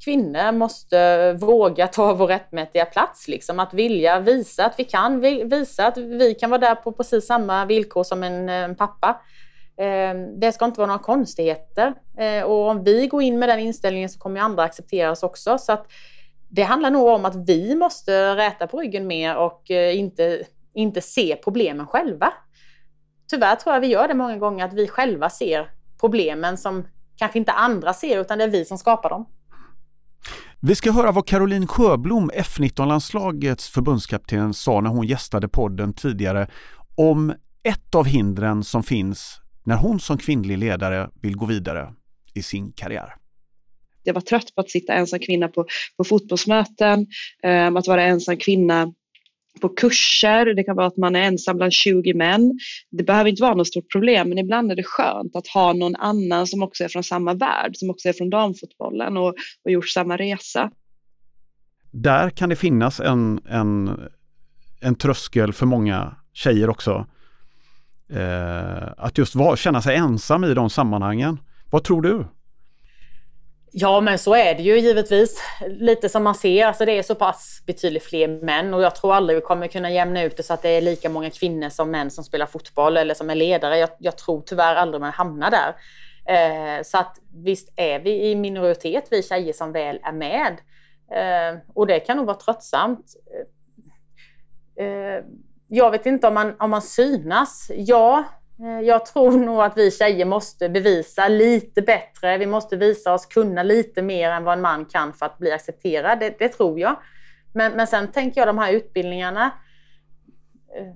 kvinnor 0.04 0.52
måste 0.52 1.32
våga 1.32 1.86
ta 1.86 2.14
vår 2.14 2.26
rättmätiga 2.26 2.84
plats. 2.84 3.28
Liksom. 3.28 3.60
Att 3.60 3.74
vilja 3.74 4.20
visa 4.20 4.64
att 4.64 4.74
vi 4.78 4.84
kan, 4.84 5.20
visa 5.50 5.86
att 5.86 5.96
vi 5.96 6.34
kan 6.34 6.50
vara 6.50 6.60
där 6.60 6.74
på 6.74 6.92
precis 6.92 7.26
samma 7.26 7.64
villkor 7.64 8.04
som 8.04 8.22
en, 8.22 8.48
en 8.48 8.76
pappa. 8.76 9.20
Eh, 9.76 10.14
det 10.40 10.52
ska 10.52 10.64
inte 10.64 10.80
vara 10.80 10.88
några 10.88 11.02
konstigheter. 11.02 11.94
Eh, 12.18 12.42
och 12.42 12.68
om 12.68 12.84
vi 12.84 13.06
går 13.06 13.22
in 13.22 13.38
med 13.38 13.48
den 13.48 13.58
inställningen 13.60 14.08
så 14.08 14.18
kommer 14.18 14.40
andra 14.40 14.62
acceptera 14.62 15.10
oss 15.10 15.22
också. 15.22 15.58
Så 15.58 15.72
att 15.72 15.86
det 16.50 16.62
handlar 16.62 16.90
nog 16.90 17.08
om 17.08 17.24
att 17.24 17.48
vi 17.48 17.74
måste 17.74 18.36
räta 18.36 18.66
på 18.66 18.80
ryggen 18.80 19.06
mer 19.06 19.36
och 19.36 19.70
eh, 19.70 19.98
inte, 19.98 20.46
inte 20.74 21.00
se 21.00 21.36
problemen 21.44 21.86
själva. 21.86 22.32
Tyvärr 23.30 23.56
tror 23.56 23.74
jag 23.74 23.80
vi 23.80 23.86
gör 23.86 24.08
det 24.08 24.14
många 24.14 24.38
gånger, 24.38 24.64
att 24.64 24.72
vi 24.72 24.88
själva 24.88 25.30
ser 25.30 25.70
problemen 26.00 26.58
som 26.58 26.86
kanske 27.16 27.38
inte 27.38 27.52
andra 27.52 27.92
ser, 27.92 28.20
utan 28.20 28.38
det 28.38 28.44
är 28.44 28.48
vi 28.48 28.64
som 28.64 28.78
skapar 28.78 29.10
dem. 29.10 29.26
Vi 30.60 30.74
ska 30.74 30.92
höra 30.92 31.12
vad 31.12 31.26
Caroline 31.26 31.66
Sjöblom, 31.66 32.30
F19-landslagets 32.30 33.70
förbundskapten, 33.70 34.54
sa 34.54 34.80
när 34.80 34.90
hon 34.90 35.06
gästade 35.06 35.48
podden 35.48 35.92
tidigare 35.92 36.50
om 36.96 37.34
ett 37.62 37.94
av 37.94 38.06
hindren 38.06 38.64
som 38.64 38.82
finns 38.82 39.40
när 39.64 39.76
hon 39.76 40.00
som 40.00 40.18
kvinnlig 40.18 40.58
ledare 40.58 41.10
vill 41.20 41.36
gå 41.36 41.46
vidare 41.46 41.94
i 42.34 42.42
sin 42.42 42.72
karriär 42.72 43.19
jag 44.02 44.14
var 44.14 44.20
trött 44.20 44.54
på 44.54 44.60
att 44.60 44.70
sitta 44.70 44.92
ensam 44.92 45.18
kvinna 45.18 45.48
på, 45.48 45.66
på 45.96 46.04
fotbollsmöten, 46.04 47.06
ehm, 47.42 47.76
att 47.76 47.86
vara 47.86 48.04
ensam 48.04 48.36
kvinna 48.36 48.92
på 49.60 49.68
kurser, 49.68 50.54
det 50.54 50.64
kan 50.64 50.76
vara 50.76 50.86
att 50.86 50.96
man 50.96 51.16
är 51.16 51.22
ensam 51.22 51.56
bland 51.56 51.72
20 51.72 52.14
män. 52.14 52.58
Det 52.90 53.04
behöver 53.04 53.30
inte 53.30 53.42
vara 53.42 53.54
något 53.54 53.68
stort 53.68 53.92
problem, 53.92 54.28
men 54.28 54.38
ibland 54.38 54.72
är 54.72 54.76
det 54.76 54.82
skönt 54.82 55.36
att 55.36 55.46
ha 55.46 55.72
någon 55.72 55.96
annan 55.96 56.46
som 56.46 56.62
också 56.62 56.84
är 56.84 56.88
från 56.88 57.04
samma 57.04 57.34
värld, 57.34 57.76
som 57.76 57.90
också 57.90 58.08
är 58.08 58.12
från 58.12 58.30
damfotbollen 58.30 59.16
och, 59.16 59.34
och 59.64 59.70
gjort 59.70 59.88
samma 59.88 60.16
resa. 60.16 60.70
Där 61.90 62.30
kan 62.30 62.48
det 62.48 62.56
finnas 62.56 63.00
en, 63.00 63.40
en, 63.48 64.00
en 64.80 64.94
tröskel 64.94 65.52
för 65.52 65.66
många 65.66 66.16
tjejer 66.32 66.70
också. 66.70 67.06
Eh, 68.10 68.88
att 68.96 69.18
just 69.18 69.34
var, 69.34 69.56
känna 69.56 69.82
sig 69.82 69.96
ensam 69.96 70.44
i 70.44 70.54
de 70.54 70.70
sammanhangen. 70.70 71.38
Vad 71.70 71.84
tror 71.84 72.02
du? 72.02 72.24
Ja, 73.72 74.00
men 74.00 74.18
så 74.18 74.34
är 74.34 74.54
det 74.54 74.62
ju 74.62 74.78
givetvis. 74.78 75.42
Lite 75.66 76.08
som 76.08 76.24
man 76.24 76.34
ser, 76.34 76.66
alltså 76.66 76.84
det 76.84 76.98
är 76.98 77.02
så 77.02 77.14
pass 77.14 77.62
betydligt 77.66 78.04
fler 78.04 78.28
män 78.28 78.74
och 78.74 78.82
jag 78.82 78.94
tror 78.94 79.14
aldrig 79.14 79.36
vi 79.36 79.40
kommer 79.40 79.66
kunna 79.66 79.90
jämna 79.90 80.22
ut 80.22 80.36
det 80.36 80.42
så 80.42 80.54
att 80.54 80.62
det 80.62 80.68
är 80.68 80.80
lika 80.80 81.08
många 81.08 81.30
kvinnor 81.30 81.68
som 81.68 81.90
män 81.90 82.10
som 82.10 82.24
spelar 82.24 82.46
fotboll 82.46 82.96
eller 82.96 83.14
som 83.14 83.30
är 83.30 83.34
ledare. 83.34 83.78
Jag, 83.78 83.90
jag 83.98 84.18
tror 84.18 84.42
tyvärr 84.46 84.74
aldrig 84.74 85.00
man 85.00 85.12
hamnar 85.12 85.50
där. 85.50 85.74
Eh, 86.30 86.82
så 86.82 86.98
att 86.98 87.16
visst 87.34 87.72
är 87.76 87.98
vi 87.98 88.30
i 88.30 88.34
minoritet, 88.36 89.04
vi 89.10 89.22
tjejer 89.22 89.52
som 89.52 89.72
väl 89.72 90.00
är 90.02 90.12
med. 90.12 90.56
Eh, 91.12 91.58
och 91.74 91.86
det 91.86 92.00
kan 92.00 92.16
nog 92.16 92.26
vara 92.26 92.36
tröttsamt. 92.36 93.14
Eh, 94.76 94.86
eh 94.86 95.24
jag 95.72 95.90
vet 95.90 96.06
inte 96.06 96.26
om 96.26 96.34
man, 96.34 96.56
om 96.58 96.70
man 96.70 96.82
synas. 96.82 97.70
Ja, 97.74 98.24
Eh, 98.62 98.80
jag 98.80 99.06
tror 99.06 99.32
nog 99.32 99.60
att 99.60 99.76
vi 99.76 99.90
tjejer 99.90 100.24
måste 100.24 100.68
bevisa 100.68 101.28
lite 101.28 101.82
bättre. 101.82 102.38
Vi 102.38 102.46
måste 102.46 102.76
visa 102.76 103.14
oss 103.14 103.26
kunna 103.26 103.62
lite 103.62 104.02
mer 104.02 104.30
än 104.30 104.44
vad 104.44 104.54
en 104.54 104.60
man 104.60 104.84
kan 104.84 105.12
för 105.12 105.26
att 105.26 105.38
bli 105.38 105.52
accepterad. 105.52 106.20
Det, 106.20 106.38
det 106.38 106.48
tror 106.48 106.80
jag. 106.80 106.96
Men, 107.54 107.72
men 107.72 107.86
sen 107.86 108.12
tänker 108.12 108.40
jag 108.40 108.48
de 108.48 108.58
här 108.58 108.72
utbildningarna. 108.72 109.50
Eh, 110.76 110.86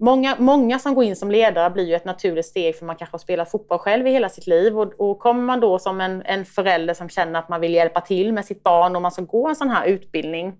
många, 0.00 0.36
många 0.38 0.78
som 0.78 0.94
går 0.94 1.04
in 1.04 1.16
som 1.16 1.30
ledare 1.30 1.70
blir 1.70 1.84
ju 1.84 1.94
ett 1.94 2.04
naturligt 2.04 2.46
steg 2.46 2.76
för 2.76 2.86
man 2.86 2.96
kanske 2.96 3.14
har 3.14 3.18
spelat 3.18 3.50
fotboll 3.50 3.78
själv 3.78 4.06
i 4.06 4.10
hela 4.10 4.28
sitt 4.28 4.46
liv. 4.46 4.78
Och, 4.78 5.00
och 5.00 5.18
kommer 5.18 5.42
man 5.42 5.60
då 5.60 5.78
som 5.78 6.00
en, 6.00 6.22
en 6.24 6.44
förälder 6.44 6.94
som 6.94 7.08
känner 7.08 7.38
att 7.38 7.48
man 7.48 7.60
vill 7.60 7.74
hjälpa 7.74 8.00
till 8.00 8.32
med 8.32 8.44
sitt 8.44 8.62
barn 8.62 8.96
och 8.96 9.02
man 9.02 9.12
ska 9.12 9.22
gå 9.22 9.48
en 9.48 9.56
sån 9.56 9.70
här 9.70 9.86
utbildning, 9.86 10.54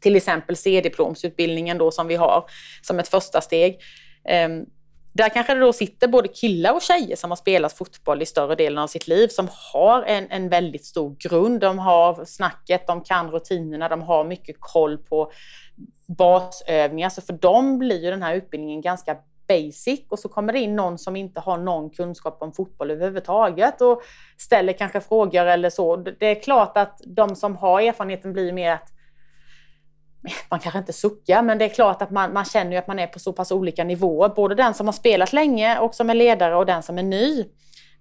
till 0.00 0.16
exempel 0.16 0.56
C-diplomsutbildningen 0.56 1.78
då 1.78 1.90
som 1.90 2.06
vi 2.06 2.14
har 2.14 2.44
som 2.82 2.98
ett 2.98 3.08
första 3.08 3.40
steg. 3.40 3.80
Ehm, 4.28 4.66
där 5.16 5.28
kanske 5.28 5.54
det 5.54 5.60
då 5.60 5.72
sitter 5.72 6.08
både 6.08 6.28
killar 6.28 6.72
och 6.74 6.82
tjejer 6.82 7.16
som 7.16 7.30
har 7.30 7.36
spelat 7.36 7.72
fotboll 7.72 8.22
i 8.22 8.26
större 8.26 8.54
delen 8.54 8.78
av 8.78 8.86
sitt 8.86 9.08
liv 9.08 9.28
som 9.28 9.48
har 9.72 10.02
en, 10.02 10.26
en 10.30 10.48
väldigt 10.48 10.84
stor 10.84 11.16
grund. 11.18 11.60
De 11.60 11.78
har 11.78 12.24
snacket, 12.24 12.86
de 12.86 13.00
kan 13.00 13.30
rutinerna, 13.30 13.88
de 13.88 14.02
har 14.02 14.24
mycket 14.24 14.56
koll 14.60 14.98
på 14.98 15.32
basövningar. 16.06 17.08
Så 17.08 17.22
för 17.22 17.32
dem 17.32 17.78
blir 17.78 18.04
ju 18.04 18.10
den 18.10 18.22
här 18.22 18.34
utbildningen 18.34 18.80
ganska 18.80 19.16
basic 19.48 20.00
och 20.08 20.18
så 20.18 20.28
kommer 20.28 20.52
det 20.52 20.58
in 20.58 20.76
någon 20.76 20.98
som 20.98 21.16
inte 21.16 21.40
har 21.40 21.58
någon 21.58 21.90
kunskap 21.90 22.42
om 22.42 22.52
fotboll 22.52 22.90
överhuvudtaget 22.90 23.80
och 23.80 24.02
ställer 24.38 24.72
kanske 24.72 25.00
frågor 25.00 25.46
eller 25.46 25.70
så. 25.70 25.96
Det 25.96 26.26
är 26.26 26.42
klart 26.42 26.76
att 26.76 27.00
de 27.06 27.36
som 27.36 27.56
har 27.56 27.80
erfarenheten 27.80 28.32
blir 28.32 28.52
mer 28.52 28.72
att 28.72 28.92
man 30.50 30.60
kanske 30.60 30.78
inte 30.78 30.92
suckar, 30.92 31.42
men 31.42 31.58
det 31.58 31.64
är 31.64 31.68
klart 31.68 32.02
att 32.02 32.10
man, 32.10 32.32
man 32.32 32.44
känner 32.44 32.70
ju 32.72 32.76
att 32.76 32.86
man 32.86 32.98
är 32.98 33.06
på 33.06 33.18
så 33.18 33.32
pass 33.32 33.52
olika 33.52 33.84
nivåer. 33.84 34.28
Både 34.28 34.54
den 34.54 34.74
som 34.74 34.86
har 34.86 34.92
spelat 34.92 35.32
länge 35.32 35.78
och 35.78 35.94
som 35.94 36.10
är 36.10 36.14
ledare 36.14 36.56
och 36.56 36.66
den 36.66 36.82
som 36.82 36.98
är 36.98 37.02
ny. 37.02 37.40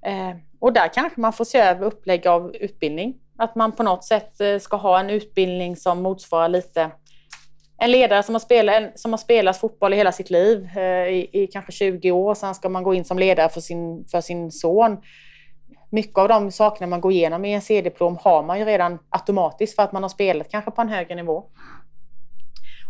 Eh, 0.05 0.35
och 0.59 0.73
där 0.73 0.93
kanske 0.93 1.21
man 1.21 1.33
får 1.33 1.45
se 1.45 1.59
över 1.59 1.85
upplägg 1.85 2.27
av 2.27 2.55
utbildning. 2.55 3.15
Att 3.37 3.55
man 3.55 3.71
på 3.71 3.83
något 3.83 4.03
sätt 4.03 4.41
eh, 4.41 4.59
ska 4.59 4.77
ha 4.77 4.99
en 4.99 5.09
utbildning 5.09 5.75
som 5.75 6.01
motsvarar 6.01 6.49
lite 6.49 6.91
en 7.77 7.91
ledare 7.91 8.23
som 8.23 8.35
har, 8.35 8.39
spelat, 8.39 8.99
som 8.99 9.13
har 9.13 9.17
spelat 9.17 9.57
fotboll 9.57 9.93
i 9.93 9.97
hela 9.97 10.11
sitt 10.11 10.29
liv, 10.29 10.69
eh, 10.77 11.07
i, 11.07 11.29
i, 11.31 11.47
kanske 11.47 11.71
20 11.71 12.11
år, 12.11 12.33
sen 12.33 12.55
ska 12.55 12.69
man 12.69 12.83
gå 12.83 12.93
in 12.93 13.05
som 13.05 13.19
ledare 13.19 13.49
för 13.49 13.61
sin, 13.61 14.05
för 14.11 14.21
sin 14.21 14.51
son. 14.51 14.97
Mycket 15.89 16.17
av 16.17 16.27
de 16.27 16.51
sakerna 16.51 16.87
man 16.87 17.01
går 17.01 17.11
igenom 17.11 17.45
i 17.45 17.53
en 17.53 17.61
C-diplom 17.61 18.17
har 18.21 18.43
man 18.43 18.59
ju 18.59 18.65
redan 18.65 18.99
automatiskt 19.09 19.75
för 19.75 19.83
att 19.83 19.91
man 19.91 20.03
har 20.03 20.09
spelat 20.09 20.51
kanske 20.51 20.71
på 20.71 20.81
en 20.81 20.89
högre 20.89 21.15
nivå. 21.15 21.43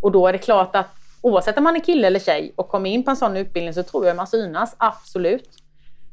Och 0.05 0.11
då 0.11 0.27
är 0.27 0.33
det 0.33 0.37
klart 0.37 0.75
att 0.75 0.87
oavsett 1.21 1.57
om 1.57 1.63
man 1.63 1.75
är 1.75 1.79
kille 1.79 2.07
eller 2.07 2.19
tjej 2.19 2.53
och 2.55 2.69
kommer 2.69 2.89
in 2.89 3.03
på 3.03 3.09
en 3.09 3.17
sån 3.17 3.37
utbildning 3.37 3.73
så 3.73 3.83
tror 3.83 4.05
jag 4.05 4.15
man 4.15 4.27
synas, 4.27 4.75
absolut. 4.77 5.49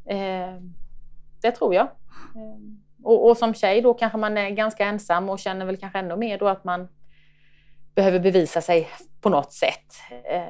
Eh, 0.08 0.62
det 1.42 1.50
tror 1.50 1.74
jag. 1.74 1.84
Eh, 1.84 2.58
och, 3.02 3.28
och, 3.28 3.36
som 3.36 3.54
tjej 3.54 3.80
då 3.80 3.94
kanske 3.94 4.18
man 4.18 4.38
är 4.38 4.50
ganska 4.50 4.84
ensam 4.84 5.28
och 5.28 5.38
känner 5.38 5.66
väl 5.66 5.76
kanske 5.76 5.98
ännu 5.98 6.16
mer 6.16 6.38
då 6.38 6.48
att 6.48 6.64
man 6.64 6.88
behöver 7.94 8.18
bevisa 8.18 8.60
sig 8.60 8.88
på 9.20 9.28
något 9.28 9.52
sätt. 9.52 9.94
Eh, 10.24 10.42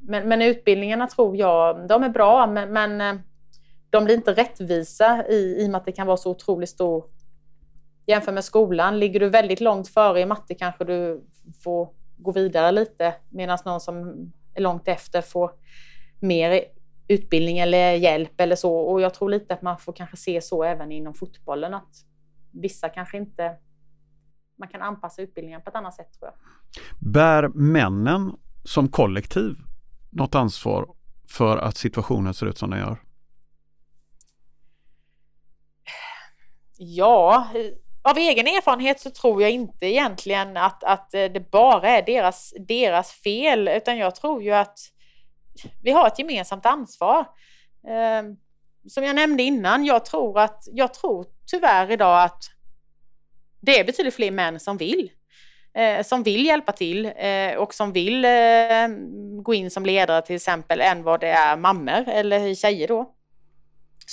men, 0.00 0.28
men, 0.28 0.42
utbildningarna 0.42 1.06
tror 1.06 1.36
jag, 1.36 1.88
de 1.88 2.02
är 2.02 2.08
bra 2.08 2.46
men, 2.46 2.72
men 2.72 3.00
eh, 3.00 3.20
de 3.90 4.04
blir 4.04 4.14
inte 4.14 4.34
rättvisa 4.34 5.24
i, 5.28 5.56
i 5.58 5.66
och 5.66 5.70
med 5.70 5.78
att 5.78 5.84
det 5.84 5.92
kan 5.92 6.06
vara 6.06 6.16
så 6.16 6.30
otroligt 6.30 6.70
stor 6.70 7.04
Jämför 8.06 8.32
med 8.32 8.44
skolan, 8.44 8.98
ligger 8.98 9.20
du 9.20 9.28
väldigt 9.28 9.60
långt 9.60 9.88
före 9.88 10.20
i 10.20 10.26
matte 10.26 10.54
kanske 10.54 10.84
du 10.84 11.24
får 11.62 11.88
gå 12.16 12.32
vidare 12.32 12.72
lite 12.72 13.14
medan 13.28 13.58
någon 13.64 13.80
som 13.80 13.96
är 14.54 14.60
långt 14.60 14.88
efter 14.88 15.22
får 15.22 15.50
mer 16.20 16.64
utbildning 17.08 17.58
eller 17.58 17.92
hjälp 17.92 18.40
eller 18.40 18.56
så. 18.56 18.76
Och 18.76 19.00
jag 19.00 19.14
tror 19.14 19.30
lite 19.30 19.54
att 19.54 19.62
man 19.62 19.78
får 19.78 19.92
kanske 19.92 20.16
se 20.16 20.40
så 20.40 20.64
även 20.64 20.92
inom 20.92 21.14
fotbollen 21.14 21.74
att 21.74 21.94
vissa 22.50 22.88
kanske 22.88 23.16
inte 23.16 23.56
man 24.58 24.68
kan 24.68 24.82
anpassa 24.82 25.22
utbildningen 25.22 25.62
på 25.62 25.70
ett 25.70 25.76
annat 25.76 25.94
sätt 25.94 26.12
tror 26.12 26.30
jag. 26.30 26.34
Bär 27.12 27.48
männen 27.48 28.32
som 28.64 28.88
kollektiv 28.88 29.56
något 30.10 30.34
ansvar 30.34 30.86
för 31.28 31.56
att 31.56 31.76
situationen 31.76 32.34
ser 32.34 32.46
ut 32.46 32.58
som 32.58 32.70
den 32.70 32.78
gör? 32.78 33.02
Ja, 36.76 37.48
av 38.02 38.18
egen 38.18 38.46
erfarenhet 38.46 39.00
så 39.00 39.10
tror 39.10 39.42
jag 39.42 39.50
inte 39.50 39.86
egentligen 39.86 40.56
att, 40.56 40.84
att 40.84 41.14
eh, 41.14 41.24
det 41.24 41.50
bara 41.50 41.88
är 41.88 42.02
deras, 42.02 42.54
deras 42.68 43.12
fel, 43.12 43.68
utan 43.68 43.98
jag 43.98 44.14
tror 44.14 44.42
ju 44.42 44.52
att 44.52 44.78
vi 45.82 45.90
har 45.90 46.06
ett 46.06 46.18
gemensamt 46.18 46.66
ansvar. 46.66 47.20
Eh, 47.88 48.22
som 48.88 49.04
jag 49.04 49.16
nämnde 49.16 49.42
innan, 49.42 49.84
jag 49.84 50.04
tror, 50.04 50.38
att, 50.38 50.64
jag 50.72 50.94
tror 50.94 51.26
tyvärr 51.46 51.90
idag 51.90 52.22
att 52.22 52.44
det 53.60 53.80
är 53.80 53.84
betydligt 53.84 54.14
fler 54.14 54.30
män 54.30 54.60
som 54.60 54.76
vill. 54.76 55.10
Eh, 55.74 56.02
som 56.02 56.22
vill 56.22 56.46
hjälpa 56.46 56.72
till 56.72 57.12
eh, 57.16 57.54
och 57.56 57.74
som 57.74 57.92
vill 57.92 58.24
eh, 58.24 58.88
gå 59.42 59.54
in 59.54 59.70
som 59.70 59.86
ledare 59.86 60.22
till 60.22 60.36
exempel 60.36 60.80
än 60.80 61.02
vad 61.02 61.20
det 61.20 61.28
är 61.28 61.56
mammor 61.56 62.08
eller 62.08 62.54
tjejer 62.54 62.88
då 62.88 63.14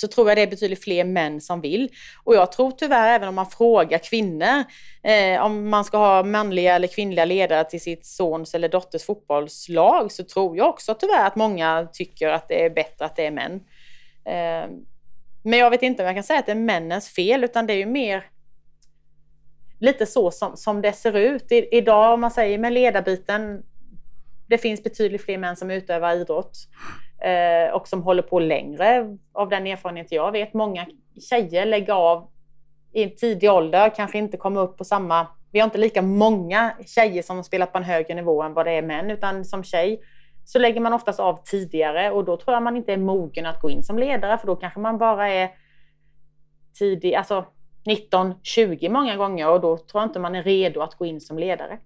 så 0.00 0.08
tror 0.08 0.28
jag 0.28 0.38
det 0.38 0.42
är 0.42 0.46
betydligt 0.46 0.84
fler 0.84 1.04
män 1.04 1.40
som 1.40 1.60
vill. 1.60 1.88
Och 2.24 2.34
jag 2.34 2.52
tror 2.52 2.70
tyvärr 2.70 3.14
även 3.14 3.28
om 3.28 3.34
man 3.34 3.46
frågar 3.46 3.98
kvinnor 3.98 4.64
eh, 5.02 5.44
om 5.44 5.68
man 5.68 5.84
ska 5.84 5.98
ha 5.98 6.22
manliga 6.22 6.74
eller 6.74 6.88
kvinnliga 6.88 7.24
ledare 7.24 7.64
till 7.64 7.80
sitt 7.80 8.06
sons 8.06 8.54
eller 8.54 8.68
dotters 8.68 9.04
fotbollslag 9.04 10.12
så 10.12 10.24
tror 10.24 10.56
jag 10.56 10.68
också 10.68 10.94
tyvärr 10.94 11.26
att 11.26 11.36
många 11.36 11.88
tycker 11.92 12.28
att 12.28 12.48
det 12.48 12.64
är 12.64 12.70
bättre 12.70 13.04
att 13.04 13.16
det 13.16 13.26
är 13.26 13.30
män. 13.30 13.60
Eh, 14.24 14.70
men 15.42 15.58
jag 15.58 15.70
vet 15.70 15.82
inte 15.82 16.02
om 16.02 16.06
jag 16.06 16.16
kan 16.16 16.24
säga 16.24 16.38
att 16.38 16.46
det 16.46 16.52
är 16.52 16.56
männens 16.56 17.08
fel 17.08 17.44
utan 17.44 17.66
det 17.66 17.72
är 17.72 17.78
ju 17.78 17.86
mer 17.86 18.24
lite 19.80 20.06
så 20.06 20.30
som, 20.30 20.56
som 20.56 20.82
det 20.82 20.92
ser 20.92 21.16
ut. 21.16 21.52
I, 21.52 21.68
idag 21.72 22.14
om 22.14 22.20
man 22.20 22.30
säger 22.30 22.58
med 22.58 22.72
ledarbiten, 22.72 23.62
det 24.48 24.58
finns 24.58 24.82
betydligt 24.82 25.24
fler 25.24 25.38
män 25.38 25.56
som 25.56 25.70
utövar 25.70 26.16
idrott 26.16 26.58
eh, 27.20 27.74
och 27.74 27.88
som 27.88 28.02
håller 28.02 28.22
på 28.22 28.40
längre 28.40 29.16
av 29.32 29.48
den 29.48 29.66
erfarenhet 29.66 30.12
jag 30.12 30.32
vet. 30.32 30.54
Många 30.54 30.86
tjejer 31.30 31.66
lägger 31.66 31.92
av 31.92 32.30
i 32.92 33.02
en 33.02 33.16
tidig 33.16 33.50
ålder, 33.50 33.94
kanske 33.96 34.18
inte 34.18 34.36
kommer 34.36 34.60
upp 34.60 34.78
på 34.78 34.84
samma... 34.84 35.26
Vi 35.52 35.60
har 35.60 35.64
inte 35.64 35.78
lika 35.78 36.02
många 36.02 36.72
tjejer 36.86 37.22
som 37.22 37.44
spelar 37.44 37.66
på 37.66 37.78
en 37.78 37.84
högre 37.84 38.14
nivå 38.14 38.42
än 38.42 38.54
vad 38.54 38.66
det 38.66 38.72
är 38.72 38.82
män, 38.82 39.10
utan 39.10 39.44
som 39.44 39.64
tjej 39.64 40.00
så 40.44 40.58
lägger 40.58 40.80
man 40.80 40.92
oftast 40.92 41.20
av 41.20 41.42
tidigare 41.44 42.10
och 42.10 42.24
då 42.24 42.36
tror 42.36 42.54
jag 42.54 42.62
man 42.62 42.76
inte 42.76 42.92
är 42.92 42.96
mogen 42.96 43.46
att 43.46 43.60
gå 43.60 43.70
in 43.70 43.82
som 43.82 43.98
ledare 43.98 44.38
för 44.38 44.46
då 44.46 44.56
kanske 44.56 44.80
man 44.80 44.98
bara 44.98 45.28
är 45.28 45.50
tidig, 46.78 47.14
alltså 47.14 47.44
19, 47.86 48.34
20 48.42 48.88
många 48.88 49.16
gånger 49.16 49.48
och 49.48 49.60
då 49.60 49.76
tror 49.76 50.02
jag 50.02 50.08
inte 50.08 50.18
man 50.18 50.34
är 50.34 50.42
redo 50.42 50.80
att 50.80 50.94
gå 50.94 51.06
in 51.06 51.20
som 51.20 51.38
ledare. 51.38 51.78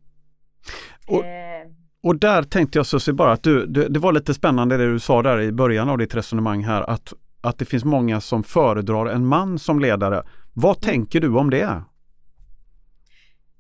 Och, 1.09 1.25
eh, 1.25 1.67
och 2.05 2.17
där 2.17 2.43
tänkte 2.43 2.79
jag 2.79 2.87
Susie 2.87 3.15
bara 3.15 3.33
att 3.33 3.43
du, 3.43 3.67
det, 3.67 3.89
det 3.89 3.99
var 3.99 4.13
lite 4.13 4.35
spännande 4.35 4.77
det 4.77 4.93
du 4.93 4.99
sa 4.99 5.23
där 5.23 5.41
i 5.41 5.53
början 5.53 5.89
av 5.89 5.99
ditt 5.99 6.15
resonemang 6.15 6.65
här 6.65 6.91
att, 6.91 7.13
att 7.41 7.59
det 7.59 7.65
finns 7.65 7.85
många 7.85 8.21
som 8.21 8.43
föredrar 8.43 9.07
en 9.07 9.27
man 9.27 9.59
som 9.59 9.81
ledare. 9.81 10.23
Vad 10.53 10.77
mm. 10.77 10.81
tänker 10.81 11.21
du 11.21 11.39
om 11.39 11.51
det? 11.51 11.83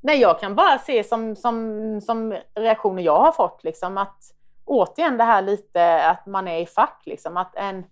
Nej, 0.00 0.20
jag 0.20 0.40
kan 0.40 0.54
bara 0.54 0.78
se 0.78 1.04
som, 1.04 1.36
som, 1.36 2.00
som 2.00 2.36
reaktioner 2.54 3.02
jag 3.02 3.20
har 3.20 3.32
fått 3.32 3.64
liksom 3.64 3.98
att 3.98 4.18
återigen 4.64 5.16
det 5.16 5.24
här 5.24 5.42
lite 5.42 6.10
att 6.10 6.26
man 6.26 6.48
är 6.48 6.60
i 6.60 6.66
fack 6.66 7.02
liksom 7.06 7.36
att 7.36 7.56
en 7.56 7.84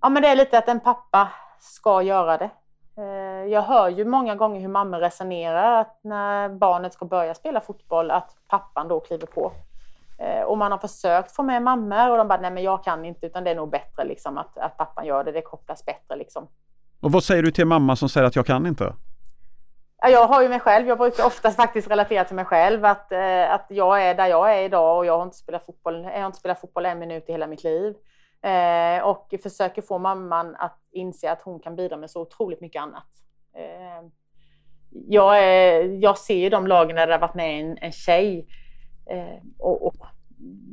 Ja 0.00 0.08
men 0.08 0.22
det 0.22 0.28
är 0.28 0.36
lite 0.36 0.58
att 0.58 0.68
en 0.68 0.80
pappa 0.80 1.28
ska 1.60 2.02
göra 2.02 2.38
det. 2.38 2.50
Eh, 3.38 3.46
jag 3.46 3.62
hör 3.62 3.88
ju 3.88 4.04
många 4.04 4.34
gånger 4.34 4.60
hur 4.60 4.68
mammor 4.68 4.98
resonerar 4.98 5.80
att 5.80 6.00
när 6.02 6.48
barnet 6.48 6.92
ska 6.92 7.04
börja 7.04 7.34
spela 7.34 7.60
fotboll 7.60 8.10
att 8.10 8.36
pappan 8.48 8.88
då 8.88 9.00
kliver 9.00 9.26
på. 9.26 9.52
Eh, 10.18 10.42
och 10.42 10.58
man 10.58 10.72
har 10.72 10.78
försökt 10.78 11.32
få 11.32 11.42
med 11.42 11.62
mammor 11.62 12.10
och 12.10 12.16
de 12.16 12.28
bara, 12.28 12.40
nej 12.40 12.50
men 12.50 12.62
jag 12.62 12.84
kan 12.84 13.04
inte 13.04 13.26
utan 13.26 13.44
det 13.44 13.50
är 13.50 13.54
nog 13.54 13.70
bättre 13.70 14.04
liksom 14.04 14.38
att, 14.38 14.58
att 14.58 14.76
pappan 14.76 15.06
gör 15.06 15.24
det, 15.24 15.32
det 15.32 15.42
kopplas 15.42 15.84
bättre 15.84 16.16
liksom. 16.16 16.48
Och 17.00 17.12
vad 17.12 17.24
säger 17.24 17.42
du 17.42 17.50
till 17.50 17.66
mamma 17.66 17.96
som 17.96 18.08
säger 18.08 18.26
att 18.26 18.36
jag 18.36 18.46
kan 18.46 18.66
inte? 18.66 18.94
Jag 20.02 20.26
har 20.26 20.42
ju 20.42 20.48
mig 20.48 20.60
själv, 20.60 20.88
jag 20.88 20.98
brukar 20.98 21.26
oftast 21.26 21.56
faktiskt 21.56 21.90
relatera 21.90 22.24
till 22.24 22.36
mig 22.36 22.44
själv 22.44 22.84
att, 22.84 23.12
eh, 23.12 23.52
att 23.52 23.66
jag 23.68 24.02
är 24.02 24.14
där 24.14 24.26
jag 24.26 24.54
är 24.54 24.62
idag 24.62 24.98
och 24.98 25.06
jag 25.06 25.16
har 25.16 25.22
inte 25.22 25.36
spelat 25.36 25.66
fotboll, 25.66 26.04
jag 26.04 26.20
har 26.20 26.26
inte 26.26 26.38
spelat 26.38 26.60
fotboll 26.60 26.86
en 26.86 26.98
minut 26.98 27.24
i 27.28 27.32
hela 27.32 27.46
mitt 27.46 27.64
liv. 27.64 27.94
Eh, 28.42 29.04
och 29.04 29.34
försöker 29.42 29.82
få 29.82 29.98
mamman 29.98 30.56
att 30.56 30.78
inse 30.90 31.32
att 31.32 31.42
hon 31.42 31.60
kan 31.60 31.76
bidra 31.76 31.96
med 31.96 32.10
så 32.10 32.20
otroligt 32.20 32.60
mycket 32.60 32.82
annat. 32.82 33.06
Eh, 33.56 34.08
jag, 34.90 35.44
är, 35.44 35.84
jag 36.02 36.18
ser 36.18 36.36
ju 36.36 36.48
de 36.48 36.66
lagen 36.66 36.96
där 36.96 37.06
det 37.06 37.12
har 37.12 37.20
varit 37.20 37.34
med 37.34 37.60
en, 37.60 37.78
en 37.80 37.92
tjej. 37.92 38.46
Eh, 39.10 39.42
och, 39.58 39.86
och, 39.86 39.94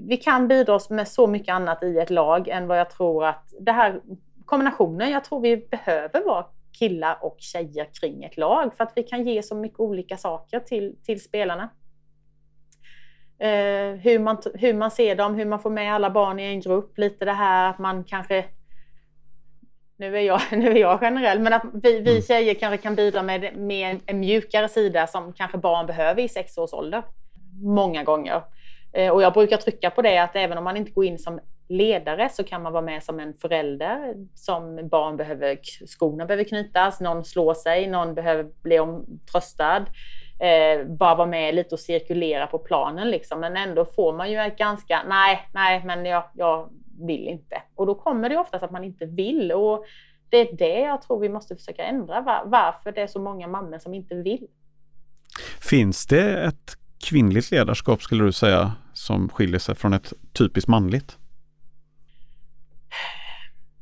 vi 0.08 0.18
kan 0.18 0.48
bidra 0.48 0.80
med 0.90 1.08
så 1.08 1.28
mycket 1.28 1.54
annat 1.54 1.84
i 1.84 1.98
ett 1.98 2.10
lag 2.10 2.48
än 2.48 2.68
vad 2.68 2.80
jag 2.80 2.90
tror 2.90 3.26
att 3.26 3.54
det 3.60 3.72
här 3.72 4.02
kombinationen, 4.46 5.12
jag 5.12 5.24
tror 5.24 5.42
vi 5.42 5.58
behöver 5.58 6.26
vara 6.26 6.46
killar 6.80 7.18
och 7.22 7.36
tjejer 7.40 7.88
kring 8.02 8.24
ett 8.24 8.38
lag 8.38 8.74
för 8.78 8.84
att 8.84 8.94
vi 8.96 9.04
kan 9.04 9.24
ge 9.24 9.44
så 9.44 9.56
mycket 9.56 9.80
olika 9.80 10.18
saker 10.18 10.60
till, 10.60 10.96
till 11.04 11.24
spelarna. 11.24 11.70
Eh, 13.40 13.96
hur, 13.96 14.20
man, 14.20 14.38
hur 14.54 14.74
man 14.74 14.92
ser 14.92 15.16
dem, 15.16 15.36
hur 15.36 15.46
man 15.46 15.60
får 15.60 15.70
med 15.70 15.94
alla 15.94 16.10
barn 16.10 16.40
i 16.40 16.44
en 16.44 16.62
grupp. 16.62 16.98
Lite 16.98 17.26
det 17.26 17.32
här 17.32 17.70
att 17.70 17.80
man 17.80 18.04
kanske 18.04 18.46
nu 19.98 20.18
är 20.18 20.22
jag, 20.22 20.42
nu 20.52 20.72
är 20.72 20.82
jag 20.82 21.00
generell, 21.00 21.40
men 21.40 21.54
att 21.54 21.64
vi, 21.74 22.00
vi 22.00 22.12
mm. 22.12 22.22
tjejer 22.22 22.54
kanske 22.54 22.78
kan 22.78 22.96
bidra 22.96 23.24
med, 23.24 23.58
med 23.58 24.00
en 24.06 24.20
mjukare 24.20 24.70
sida 24.70 25.08
som 25.08 25.34
kanske 25.34 25.58
barn 25.58 25.86
behöver 25.86 26.22
i 26.22 26.30
sex 26.30 26.58
års 26.58 26.74
ålder. 26.74 27.04
Många 27.62 28.04
gånger. 28.04 28.42
Eh, 28.94 29.12
och 29.12 29.22
jag 29.22 29.34
brukar 29.34 29.58
trycka 29.58 29.90
på 29.90 30.02
det 30.02 30.18
att 30.18 30.36
även 30.36 30.58
om 30.58 30.64
man 30.64 30.78
inte 30.78 30.92
går 30.92 31.06
in 31.06 31.20
som 31.20 31.40
ledare 31.68 32.30
så 32.30 32.44
kan 32.44 32.62
man 32.62 32.74
vara 32.74 32.84
med 32.84 33.04
som 33.04 33.20
en 33.20 33.34
förälder. 33.34 34.16
Som 34.36 34.88
barn 34.88 35.18
behöver, 35.18 35.60
skorna 35.88 36.26
behöver 36.26 36.44
knytas, 36.44 37.02
någon 37.02 37.26
slår 37.26 37.54
sig, 37.54 37.88
någon 37.88 38.14
behöver 38.14 38.44
bli 38.44 38.80
tröstad. 39.32 39.86
Eh, 40.40 40.86
bara 40.88 41.16
vara 41.16 41.28
med 41.28 41.56
lite 41.56 41.76
och 41.76 41.80
cirkulera 41.80 42.48
på 42.48 42.60
planen 42.60 43.10
liksom. 43.10 43.40
Men 43.40 43.58
ändå 43.58 43.86
får 43.86 44.14
man 44.14 44.32
ju 44.32 44.40
ett 44.40 44.58
ganska, 44.58 45.02
nej, 45.08 45.50
nej, 45.54 45.82
men 45.86 46.06
jag, 46.06 46.24
jag 46.34 46.70
vill 47.00 47.28
inte. 47.28 47.62
Och 47.76 47.86
då 47.86 47.96
kommer 47.96 48.30
det 48.30 48.38
oftast 48.38 48.64
att 48.64 48.72
man 48.72 48.84
inte 48.84 49.06
vill. 49.06 49.52
Och 49.52 49.86
det 50.30 50.38
är 50.38 50.58
det 50.58 50.80
jag 50.80 51.02
tror 51.02 51.20
vi 51.20 51.30
måste 51.30 51.56
försöka 51.56 51.84
ändra. 51.84 52.22
Var, 52.22 52.44
varför 52.46 52.92
det 52.92 53.02
är 53.02 53.08
så 53.08 53.20
många 53.20 53.48
mammor 53.48 53.80
som 53.80 53.94
inte 53.94 54.16
vill. 54.16 54.48
Finns 55.70 56.06
det 56.06 56.44
ett 56.44 56.78
kvinnligt 56.98 57.52
ledarskap 57.52 58.02
skulle 58.02 58.24
du 58.24 58.32
säga 58.32 58.72
som 58.94 59.30
skiljer 59.30 59.60
sig 59.60 59.76
från 59.76 59.94
ett 59.94 60.14
typiskt 60.34 60.68
manligt? 60.68 61.18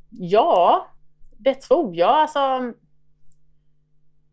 Ja, 0.10 0.88
det 1.38 1.62
tror 1.62 1.96
jag. 1.96 2.10
Alltså, 2.10 2.74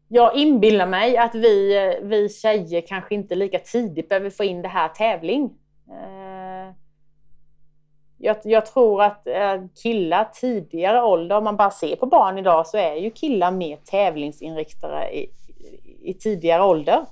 jag 0.08 0.36
inbillar 0.36 0.86
mig 0.86 1.16
att 1.16 1.34
vi, 1.34 1.74
vi 2.02 2.28
tjejer 2.28 2.86
kanske 2.86 3.14
inte 3.14 3.34
lika 3.34 3.58
tidigt 3.58 4.08
behöver 4.08 4.30
få 4.30 4.44
in 4.44 4.62
det 4.62 4.68
här 4.68 4.88
tävling. 4.88 5.50
Jag, 8.22 8.36
jag, 8.44 8.66
tror 8.66 9.02
att 9.02 9.26
eh, 9.26 9.64
killar 9.82 10.28
tidigare 10.34 11.02
ålder, 11.02 11.36
om 11.36 11.44
man 11.44 11.56
bara 11.56 11.70
ser 11.70 11.96
på 11.96 12.06
barn 12.06 12.38
idag, 12.38 12.66
så 12.66 12.76
är 12.76 12.94
ju 12.94 13.10
killar 13.10 13.50
mer 13.50 13.76
tävlingsinriktade 13.76 15.10
i, 15.16 15.30
i 16.02 16.14
tidigare 16.14 16.62
ålder. 16.62 17.06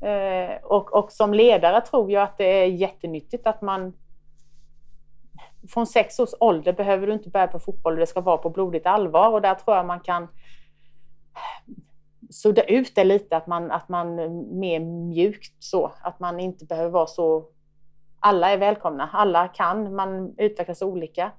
Eh, 0.00 0.64
och, 0.64 0.94
och 0.94 1.12
som 1.12 1.34
ledare 1.34 1.80
tror 1.80 2.10
jag 2.10 2.22
att 2.22 2.38
det 2.38 2.62
är 2.62 2.66
jättenyttigt 2.66 3.46
att 3.46 3.62
man 3.62 3.92
från 5.68 5.86
sex 5.86 6.20
års 6.20 6.34
ålder 6.40 6.72
behöver 6.72 7.06
du 7.06 7.12
inte 7.12 7.30
börja 7.30 7.46
på 7.46 7.60
fotboll 7.60 7.92
och 7.92 7.98
det 7.98 8.06
ska 8.06 8.20
vara 8.20 8.36
på 8.36 8.50
blodigt 8.50 8.86
allvar. 8.86 9.30
Och 9.30 9.42
där 9.42 9.54
tror 9.54 9.76
jag 9.76 9.86
man 9.86 10.00
kan 10.00 10.28
sudda 12.30 12.62
ut 12.62 12.94
det 12.94 13.04
lite, 13.04 13.36
att 13.36 13.46
man, 13.46 13.70
att 13.70 13.88
man 13.88 14.14
mer 14.58 14.80
mjukt 14.80 15.62
så. 15.64 15.92
Att 16.00 16.20
man 16.20 16.40
inte 16.40 16.64
behöver 16.64 16.90
vara 16.90 17.06
så... 17.06 17.44
Alla 18.20 18.50
är 18.50 18.58
välkomna, 18.58 19.08
alla 19.12 19.48
kan, 19.48 19.94
man 19.94 20.34
utvecklas 20.38 20.82
olika. 20.82 21.32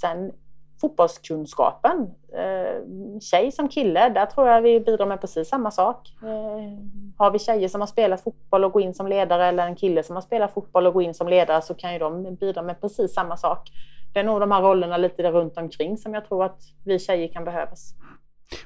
Sen 0.00 0.32
fotbollskunskapen, 0.80 2.10
eh, 2.32 2.82
tjej 3.20 3.52
som 3.52 3.68
kille, 3.68 4.08
där 4.08 4.26
tror 4.26 4.48
jag 4.48 4.62
vi 4.62 4.80
bidrar 4.80 5.06
med 5.06 5.20
precis 5.20 5.48
samma 5.48 5.70
sak. 5.70 6.08
Eh, 6.22 6.78
har 7.18 7.30
vi 7.30 7.38
tjejer 7.38 7.68
som 7.68 7.80
har 7.80 7.86
spelat 7.86 8.20
fotboll 8.20 8.64
och 8.64 8.72
går 8.72 8.82
in 8.82 8.94
som 8.94 9.06
ledare 9.06 9.46
eller 9.46 9.66
en 9.66 9.76
kille 9.76 10.02
som 10.02 10.16
har 10.16 10.22
spelat 10.22 10.54
fotboll 10.54 10.86
och 10.86 10.92
går 10.92 11.02
in 11.02 11.14
som 11.14 11.28
ledare 11.28 11.62
så 11.62 11.74
kan 11.74 11.92
ju 11.92 11.98
de 11.98 12.34
bidra 12.34 12.62
med 12.62 12.80
precis 12.80 13.14
samma 13.14 13.36
sak. 13.36 13.68
Det 14.14 14.20
är 14.20 14.24
nog 14.24 14.40
de 14.40 14.50
här 14.50 14.62
rollerna 14.62 14.96
lite 14.96 15.22
där 15.22 15.32
runt 15.32 15.58
omkring 15.58 15.96
som 15.96 16.14
jag 16.14 16.28
tror 16.28 16.44
att 16.44 16.60
vi 16.84 16.98
tjejer 16.98 17.28
kan 17.28 17.44
behövas. 17.44 17.94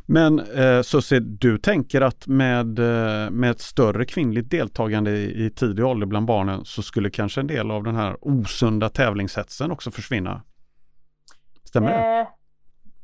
Men 0.06 0.38
eh, 0.38 0.82
Susie, 0.82 1.20
du 1.20 1.58
tänker 1.58 2.00
att 2.00 2.26
med, 2.26 2.78
eh, 2.78 3.30
med 3.30 3.50
ett 3.50 3.60
större 3.60 4.04
kvinnligt 4.04 4.50
deltagande 4.50 5.10
i, 5.10 5.44
i 5.44 5.50
tidig 5.50 5.84
ålder 5.84 6.06
bland 6.06 6.26
barnen 6.26 6.64
så 6.64 6.82
skulle 6.82 7.10
kanske 7.10 7.40
en 7.40 7.46
del 7.46 7.70
av 7.70 7.82
den 7.84 7.96
här 7.96 8.16
osunda 8.20 8.88
tävlingshetsen 8.88 9.70
också 9.70 9.90
försvinna? 9.90 10.42
Stämmer 11.64 11.90
det? 11.90 12.20
Eh, 12.20 12.26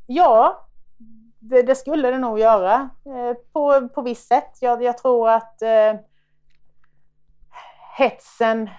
ja, 0.07 0.67
det, 1.39 1.61
det, 1.61 1.75
skulle 1.75 2.11
det 2.11 2.17
nog 2.17 2.39
göra 2.39 2.89
eh, 3.05 3.37
på, 3.53 3.89
på 3.89 4.01
visst 4.01 4.27
sätt. 4.27 4.57
Jag, 4.61 4.83
jag 4.83 4.97
tror 4.97 5.29
att 5.29 5.61
eh, 5.61 5.99
hetsen 7.97 8.69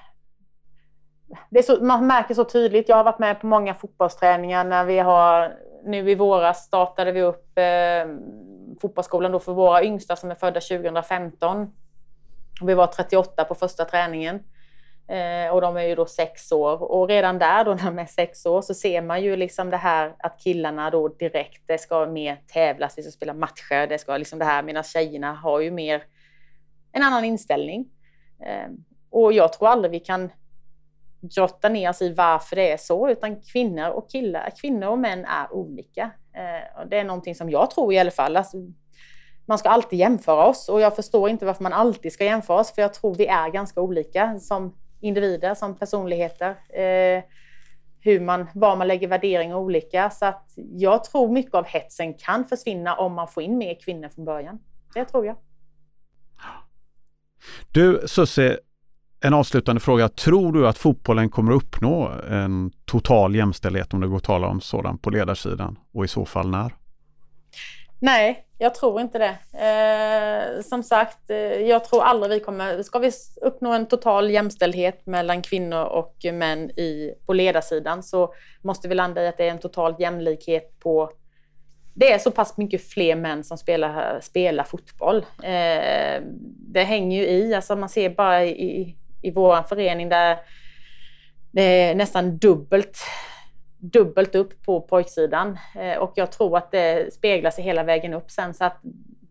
så, 1.64 1.85
man 1.85 2.07
märker 2.07 2.35
så 2.35 2.45
tydligt. 2.45 2.88
Jag 2.88 2.97
har 2.97 3.04
varit 3.04 3.19
med 3.19 3.40
på 3.40 3.47
många 3.47 3.75
fotbollsträningar 3.75 4.64
när 4.64 4.85
vi 4.85 4.99
har 4.99 5.52
nu 5.85 6.11
i 6.11 6.14
våras 6.14 6.64
startade 6.64 7.12
vi 7.12 7.23
upp 7.23 7.59
eh, 7.59 8.16
fotbollsskolan 8.81 9.33
då 9.33 9.40
för 9.40 9.53
våra 9.53 9.85
yngsta 9.85 10.16
som 10.16 10.31
är 10.31 10.35
födda 10.35 10.61
2015. 10.61 11.73
Vi 12.62 12.75
var 12.75 12.87
38 12.87 13.45
på 13.45 13.55
första 13.55 13.85
träningen. 13.85 14.40
Eh, 15.11 15.55
och 15.55 15.61
de 15.61 15.77
är 15.77 15.83
ju 15.83 15.95
då 15.95 16.07
sex 16.07 16.53
år. 16.53 16.83
Och 16.83 17.09
redan 17.09 17.38
där 17.38 17.64
då 17.64 17.75
när 17.75 17.85
de 17.85 17.99
är 17.99 18.07
sex 18.07 18.47
år 18.47 18.62
så 18.62 18.75
ser 18.75 19.03
man 19.03 19.23
ju 19.23 19.37
liksom 19.37 19.71
det 19.71 19.77
här 19.77 20.14
att 20.19 20.40
killarna 20.40 20.90
då 20.90 21.09
direkt, 21.09 21.62
det 21.66 21.79
ska 21.79 22.07
mer 22.07 22.40
tävlas, 22.47 22.99
vi 22.99 23.03
ska 23.03 23.12
spela 23.12 23.35
matcher, 23.35 23.87
det 23.87 23.99
ska 23.99 24.16
liksom 24.16 24.38
det 24.38 24.45
här, 24.45 24.62
medan 24.62 24.83
tjejerna 24.83 25.33
har 25.33 25.61
ju 25.61 25.71
mer 25.71 26.03
en 26.93 27.03
annan 27.03 27.25
inställning. 27.25 27.88
Eh, 28.47 28.71
och 29.11 29.33
jag 29.33 29.53
tror 29.53 29.69
aldrig 29.69 29.90
vi 29.90 30.01
kan 30.01 30.31
grotta 31.20 31.68
ner 31.68 31.90
oss 31.90 32.02
i 32.02 32.12
varför 32.12 32.56
det 32.56 32.72
är 32.72 32.76
så, 32.76 33.09
utan 33.09 33.40
kvinnor 33.40 33.88
och 33.88 34.11
killar, 34.11 34.52
kvinnor 34.61 34.88
och 34.88 34.98
män 34.98 35.24
är 35.24 35.52
olika. 35.52 36.11
Eh, 36.35 36.80
och 36.80 36.88
det 36.88 36.98
är 36.98 37.04
någonting 37.04 37.35
som 37.35 37.50
jag 37.50 37.70
tror 37.70 37.92
i 37.92 37.98
alla 37.98 38.11
fall. 38.11 38.37
Alltså, 38.37 38.56
man 39.46 39.59
ska 39.59 39.68
alltid 39.68 39.98
jämföra 39.98 40.46
oss 40.46 40.68
och 40.68 40.80
jag 40.80 40.96
förstår 40.96 41.28
inte 41.28 41.46
varför 41.46 41.62
man 41.62 41.72
alltid 41.72 42.12
ska 42.12 42.24
jämföra 42.24 42.61
oss, 42.61 42.74
för 42.74 42.83
jag 42.83 42.94
tror 42.94 43.14
vi 43.14 43.26
är 43.26 43.48
ganska 43.50 43.80
olika 43.80 44.38
som 44.38 44.76
individer, 45.00 45.54
som 45.54 45.78
personligheter. 45.78 46.50
Eh, 46.80 47.22
hur 48.00 48.20
man, 48.20 48.46
var 48.54 48.76
man 48.76 48.88
lägger 48.88 49.09
värderingar 49.09 49.56
olika. 49.56 50.11
Så 50.11 50.26
att 50.26 50.52
jag 50.56 51.04
tror 51.04 51.33
mycket 51.33 51.54
av 51.54 51.64
hetsen 51.64 52.14
kan 52.14 52.44
försvinna 52.44 52.94
om 52.94 53.14
man 53.14 53.28
får 53.28 53.42
in 53.42 53.59
mer 53.59 53.80
kvinnor 53.80 54.09
från 54.09 54.24
början. 54.24 54.59
Det 54.94 55.04
tror 55.04 55.26
jag. 55.26 55.37
Du 57.72 58.02
Susie, 58.06 58.59
en 59.20 59.35
avslutande 59.35 59.80
fråga. 59.80 60.09
Tror 60.09 60.52
du 60.52 60.68
att 60.68 60.78
fotbollen 60.78 61.28
kommer 61.28 61.52
att 61.52 61.62
uppnå 61.62 62.12
en 62.30 62.70
total 62.85 63.35
jämställdhet 63.35 63.94
om 63.94 64.00
det 64.00 64.06
går 64.06 64.16
att 64.16 64.24
tala 64.24 64.46
om 64.46 64.61
sådan 64.61 64.98
på 64.98 65.11
ledarsidan 65.11 65.78
och 65.92 66.04
i 66.04 66.09
så 66.09 66.24
fall 66.24 66.50
när? 66.50 66.74
Nej, 68.02 68.46
jag 68.59 68.74
tror 68.74 69.00
inte 69.00 69.18
det. 69.18 69.37
Eh, 69.66 70.62
som 70.62 70.83
sagt, 70.83 71.30
eh, 71.30 71.37
jag 71.38 71.85
tror 71.85 72.02
aldrig 72.02 72.33
vi 72.33 72.40
kommer... 72.40 72.83
Ska 72.83 72.98
vi 72.98 73.11
uppnå 73.42 73.72
en 73.72 73.87
total 73.87 74.30
jämställdhet 74.30 75.06
mellan 75.06 75.42
kvinnor 75.42 75.85
och 75.85 76.16
män 76.33 76.70
i, 76.70 77.14
på 77.26 77.33
ledarsidan 77.33 78.02
så 78.02 78.35
måste 78.62 78.88
vi 78.88 78.94
landa 78.94 79.22
i 79.22 79.28
att 79.28 79.37
det 79.37 79.46
är 79.46 79.50
en 79.50 79.59
total 79.59 79.94
jämlikhet 79.98 80.78
på... 80.80 81.11
Det 81.94 82.12
är 82.12 82.18
så 82.18 82.30
pass 82.30 82.56
mycket 82.56 82.88
fler 82.88 83.16
män 83.16 83.44
som 83.44 83.59
spelar, 83.59 84.20
spelar 84.22 84.64
fotboll. 84.64 85.26
Eh, 85.42 86.22
det 86.72 86.85
hänger 86.85 87.20
ju 87.20 87.28
i, 87.28 87.54
alltså 87.54 87.76
man 87.76 87.88
ser 87.88 88.11
bara 88.11 88.44
i, 88.44 88.96
i 89.22 89.30
vår 89.30 89.62
förening 89.62 90.09
där 90.09 90.38
det 91.52 91.62
är 91.62 91.94
nästan 91.94 92.38
dubbelt 92.38 92.98
dubbelt 93.80 94.35
upp 94.35 94.62
på 94.62 94.80
pojksidan. 94.80 95.59
Eh, 95.74 95.98
och 95.98 96.12
jag 96.14 96.33
tror 96.33 96.56
att 96.56 96.70
det 96.70 97.14
speglar 97.14 97.50
sig 97.50 97.64
hela 97.64 97.85
vägen 97.85 98.14
upp 98.14 98.30
sen. 98.30 98.54
Så 98.54 98.64
att 98.64 98.80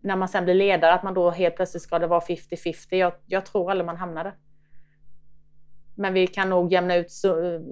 när 0.01 0.15
man 0.15 0.27
sen 0.27 0.43
blir 0.43 0.53
ledare, 0.53 0.93
att 0.93 1.03
man 1.03 1.13
då 1.13 1.31
helt 1.31 1.55
plötsligt 1.55 1.83
ska 1.83 1.99
det 1.99 2.07
vara 2.07 2.19
50-50. 2.19 2.95
Jag, 2.95 3.13
jag 3.25 3.45
tror 3.45 3.71
aldrig 3.71 3.85
man 3.85 3.97
hamnar 3.97 4.23
där. 4.23 4.33
Men 5.95 6.13
vi 6.13 6.27
kan 6.27 6.49
nog 6.49 6.71
jämna 6.71 6.95
ut, 6.95 7.11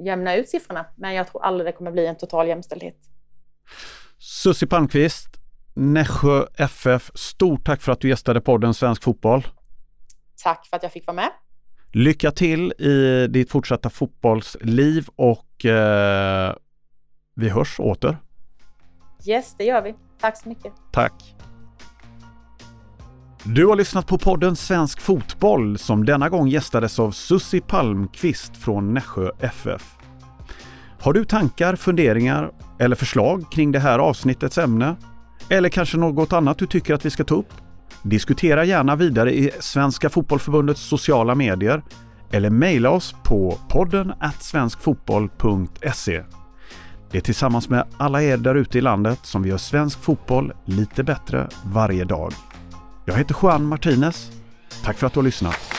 jämna 0.05 0.35
ut 0.35 0.49
siffrorna. 0.49 0.85
Men 0.95 1.13
jag 1.13 1.27
tror 1.27 1.45
aldrig 1.45 1.67
det 1.67 1.71
kommer 1.71 1.91
bli 1.91 2.05
en 2.05 2.17
total 2.17 2.47
jämställdhet. 2.47 2.97
Susie 4.19 4.67
Palmqvist, 4.67 5.27
Nässjö 5.75 6.45
FF, 6.57 7.11
stort 7.15 7.65
tack 7.65 7.81
för 7.81 7.91
att 7.91 8.01
du 8.01 8.09
gästade 8.09 8.41
podden 8.41 8.73
Svensk 8.73 9.03
Fotboll. 9.03 9.47
Tack 10.43 10.67
för 10.67 10.77
att 10.77 10.83
jag 10.83 10.91
fick 10.91 11.07
vara 11.07 11.15
med. 11.15 11.29
Lycka 11.91 12.31
till 12.31 12.71
i 12.71 13.27
ditt 13.29 13.51
fortsatta 13.51 13.89
fotbollsliv 13.89 15.07
och 15.15 15.65
eh, 15.65 16.53
vi 17.35 17.49
hörs 17.49 17.79
åter. 17.79 18.17
Yes, 19.25 19.55
det 19.57 19.63
gör 19.63 19.81
vi. 19.81 19.95
Tack 20.19 20.37
så 20.37 20.49
mycket. 20.49 20.73
Tack. 20.91 21.13
Du 23.43 23.65
har 23.65 23.75
lyssnat 23.75 24.07
på 24.07 24.17
podden 24.17 24.55
Svensk 24.55 25.01
Fotboll 25.01 25.77
som 25.77 26.05
denna 26.05 26.29
gång 26.29 26.47
gästades 26.47 26.99
av 26.99 27.11
Sussi 27.11 27.61
Palmqvist 27.61 28.57
från 28.57 28.93
Nässjö 28.93 29.31
FF. 29.39 29.95
Har 30.99 31.13
du 31.13 31.25
tankar, 31.25 31.75
funderingar 31.75 32.51
eller 32.79 32.95
förslag 32.95 33.51
kring 33.51 33.71
det 33.71 33.79
här 33.79 33.99
avsnittets 33.99 34.57
ämne? 34.57 34.95
Eller 35.49 35.69
kanske 35.69 35.97
något 35.97 36.33
annat 36.33 36.57
du 36.57 36.67
tycker 36.67 36.93
att 36.93 37.05
vi 37.05 37.09
ska 37.09 37.23
ta 37.23 37.35
upp? 37.35 37.53
Diskutera 38.03 38.65
gärna 38.65 38.95
vidare 38.95 39.33
i 39.33 39.51
Svenska 39.59 40.09
Fotbollförbundets 40.09 40.81
sociala 40.81 41.35
medier 41.35 41.83
eller 42.31 42.49
mejla 42.49 42.89
oss 42.89 43.15
på 43.23 43.57
podden 43.69 44.13
svenskfotboll.se. 44.39 46.23
Det 47.11 47.17
är 47.17 47.21
tillsammans 47.21 47.69
med 47.69 47.83
alla 47.97 48.23
er 48.23 48.37
där 48.37 48.55
ute 48.55 48.77
i 48.77 48.81
landet 48.81 49.19
som 49.23 49.43
vi 49.43 49.49
gör 49.49 49.57
svensk 49.57 49.99
fotboll 49.99 50.53
lite 50.65 51.03
bättre 51.03 51.47
varje 51.65 52.05
dag. 52.05 52.33
Jag 53.05 53.15
heter 53.15 53.35
Juan 53.41 53.65
Martinez. 53.65 54.31
Tack 54.83 54.97
för 54.97 55.07
att 55.07 55.13
du 55.13 55.19
har 55.19 55.25
lyssnat. 55.25 55.76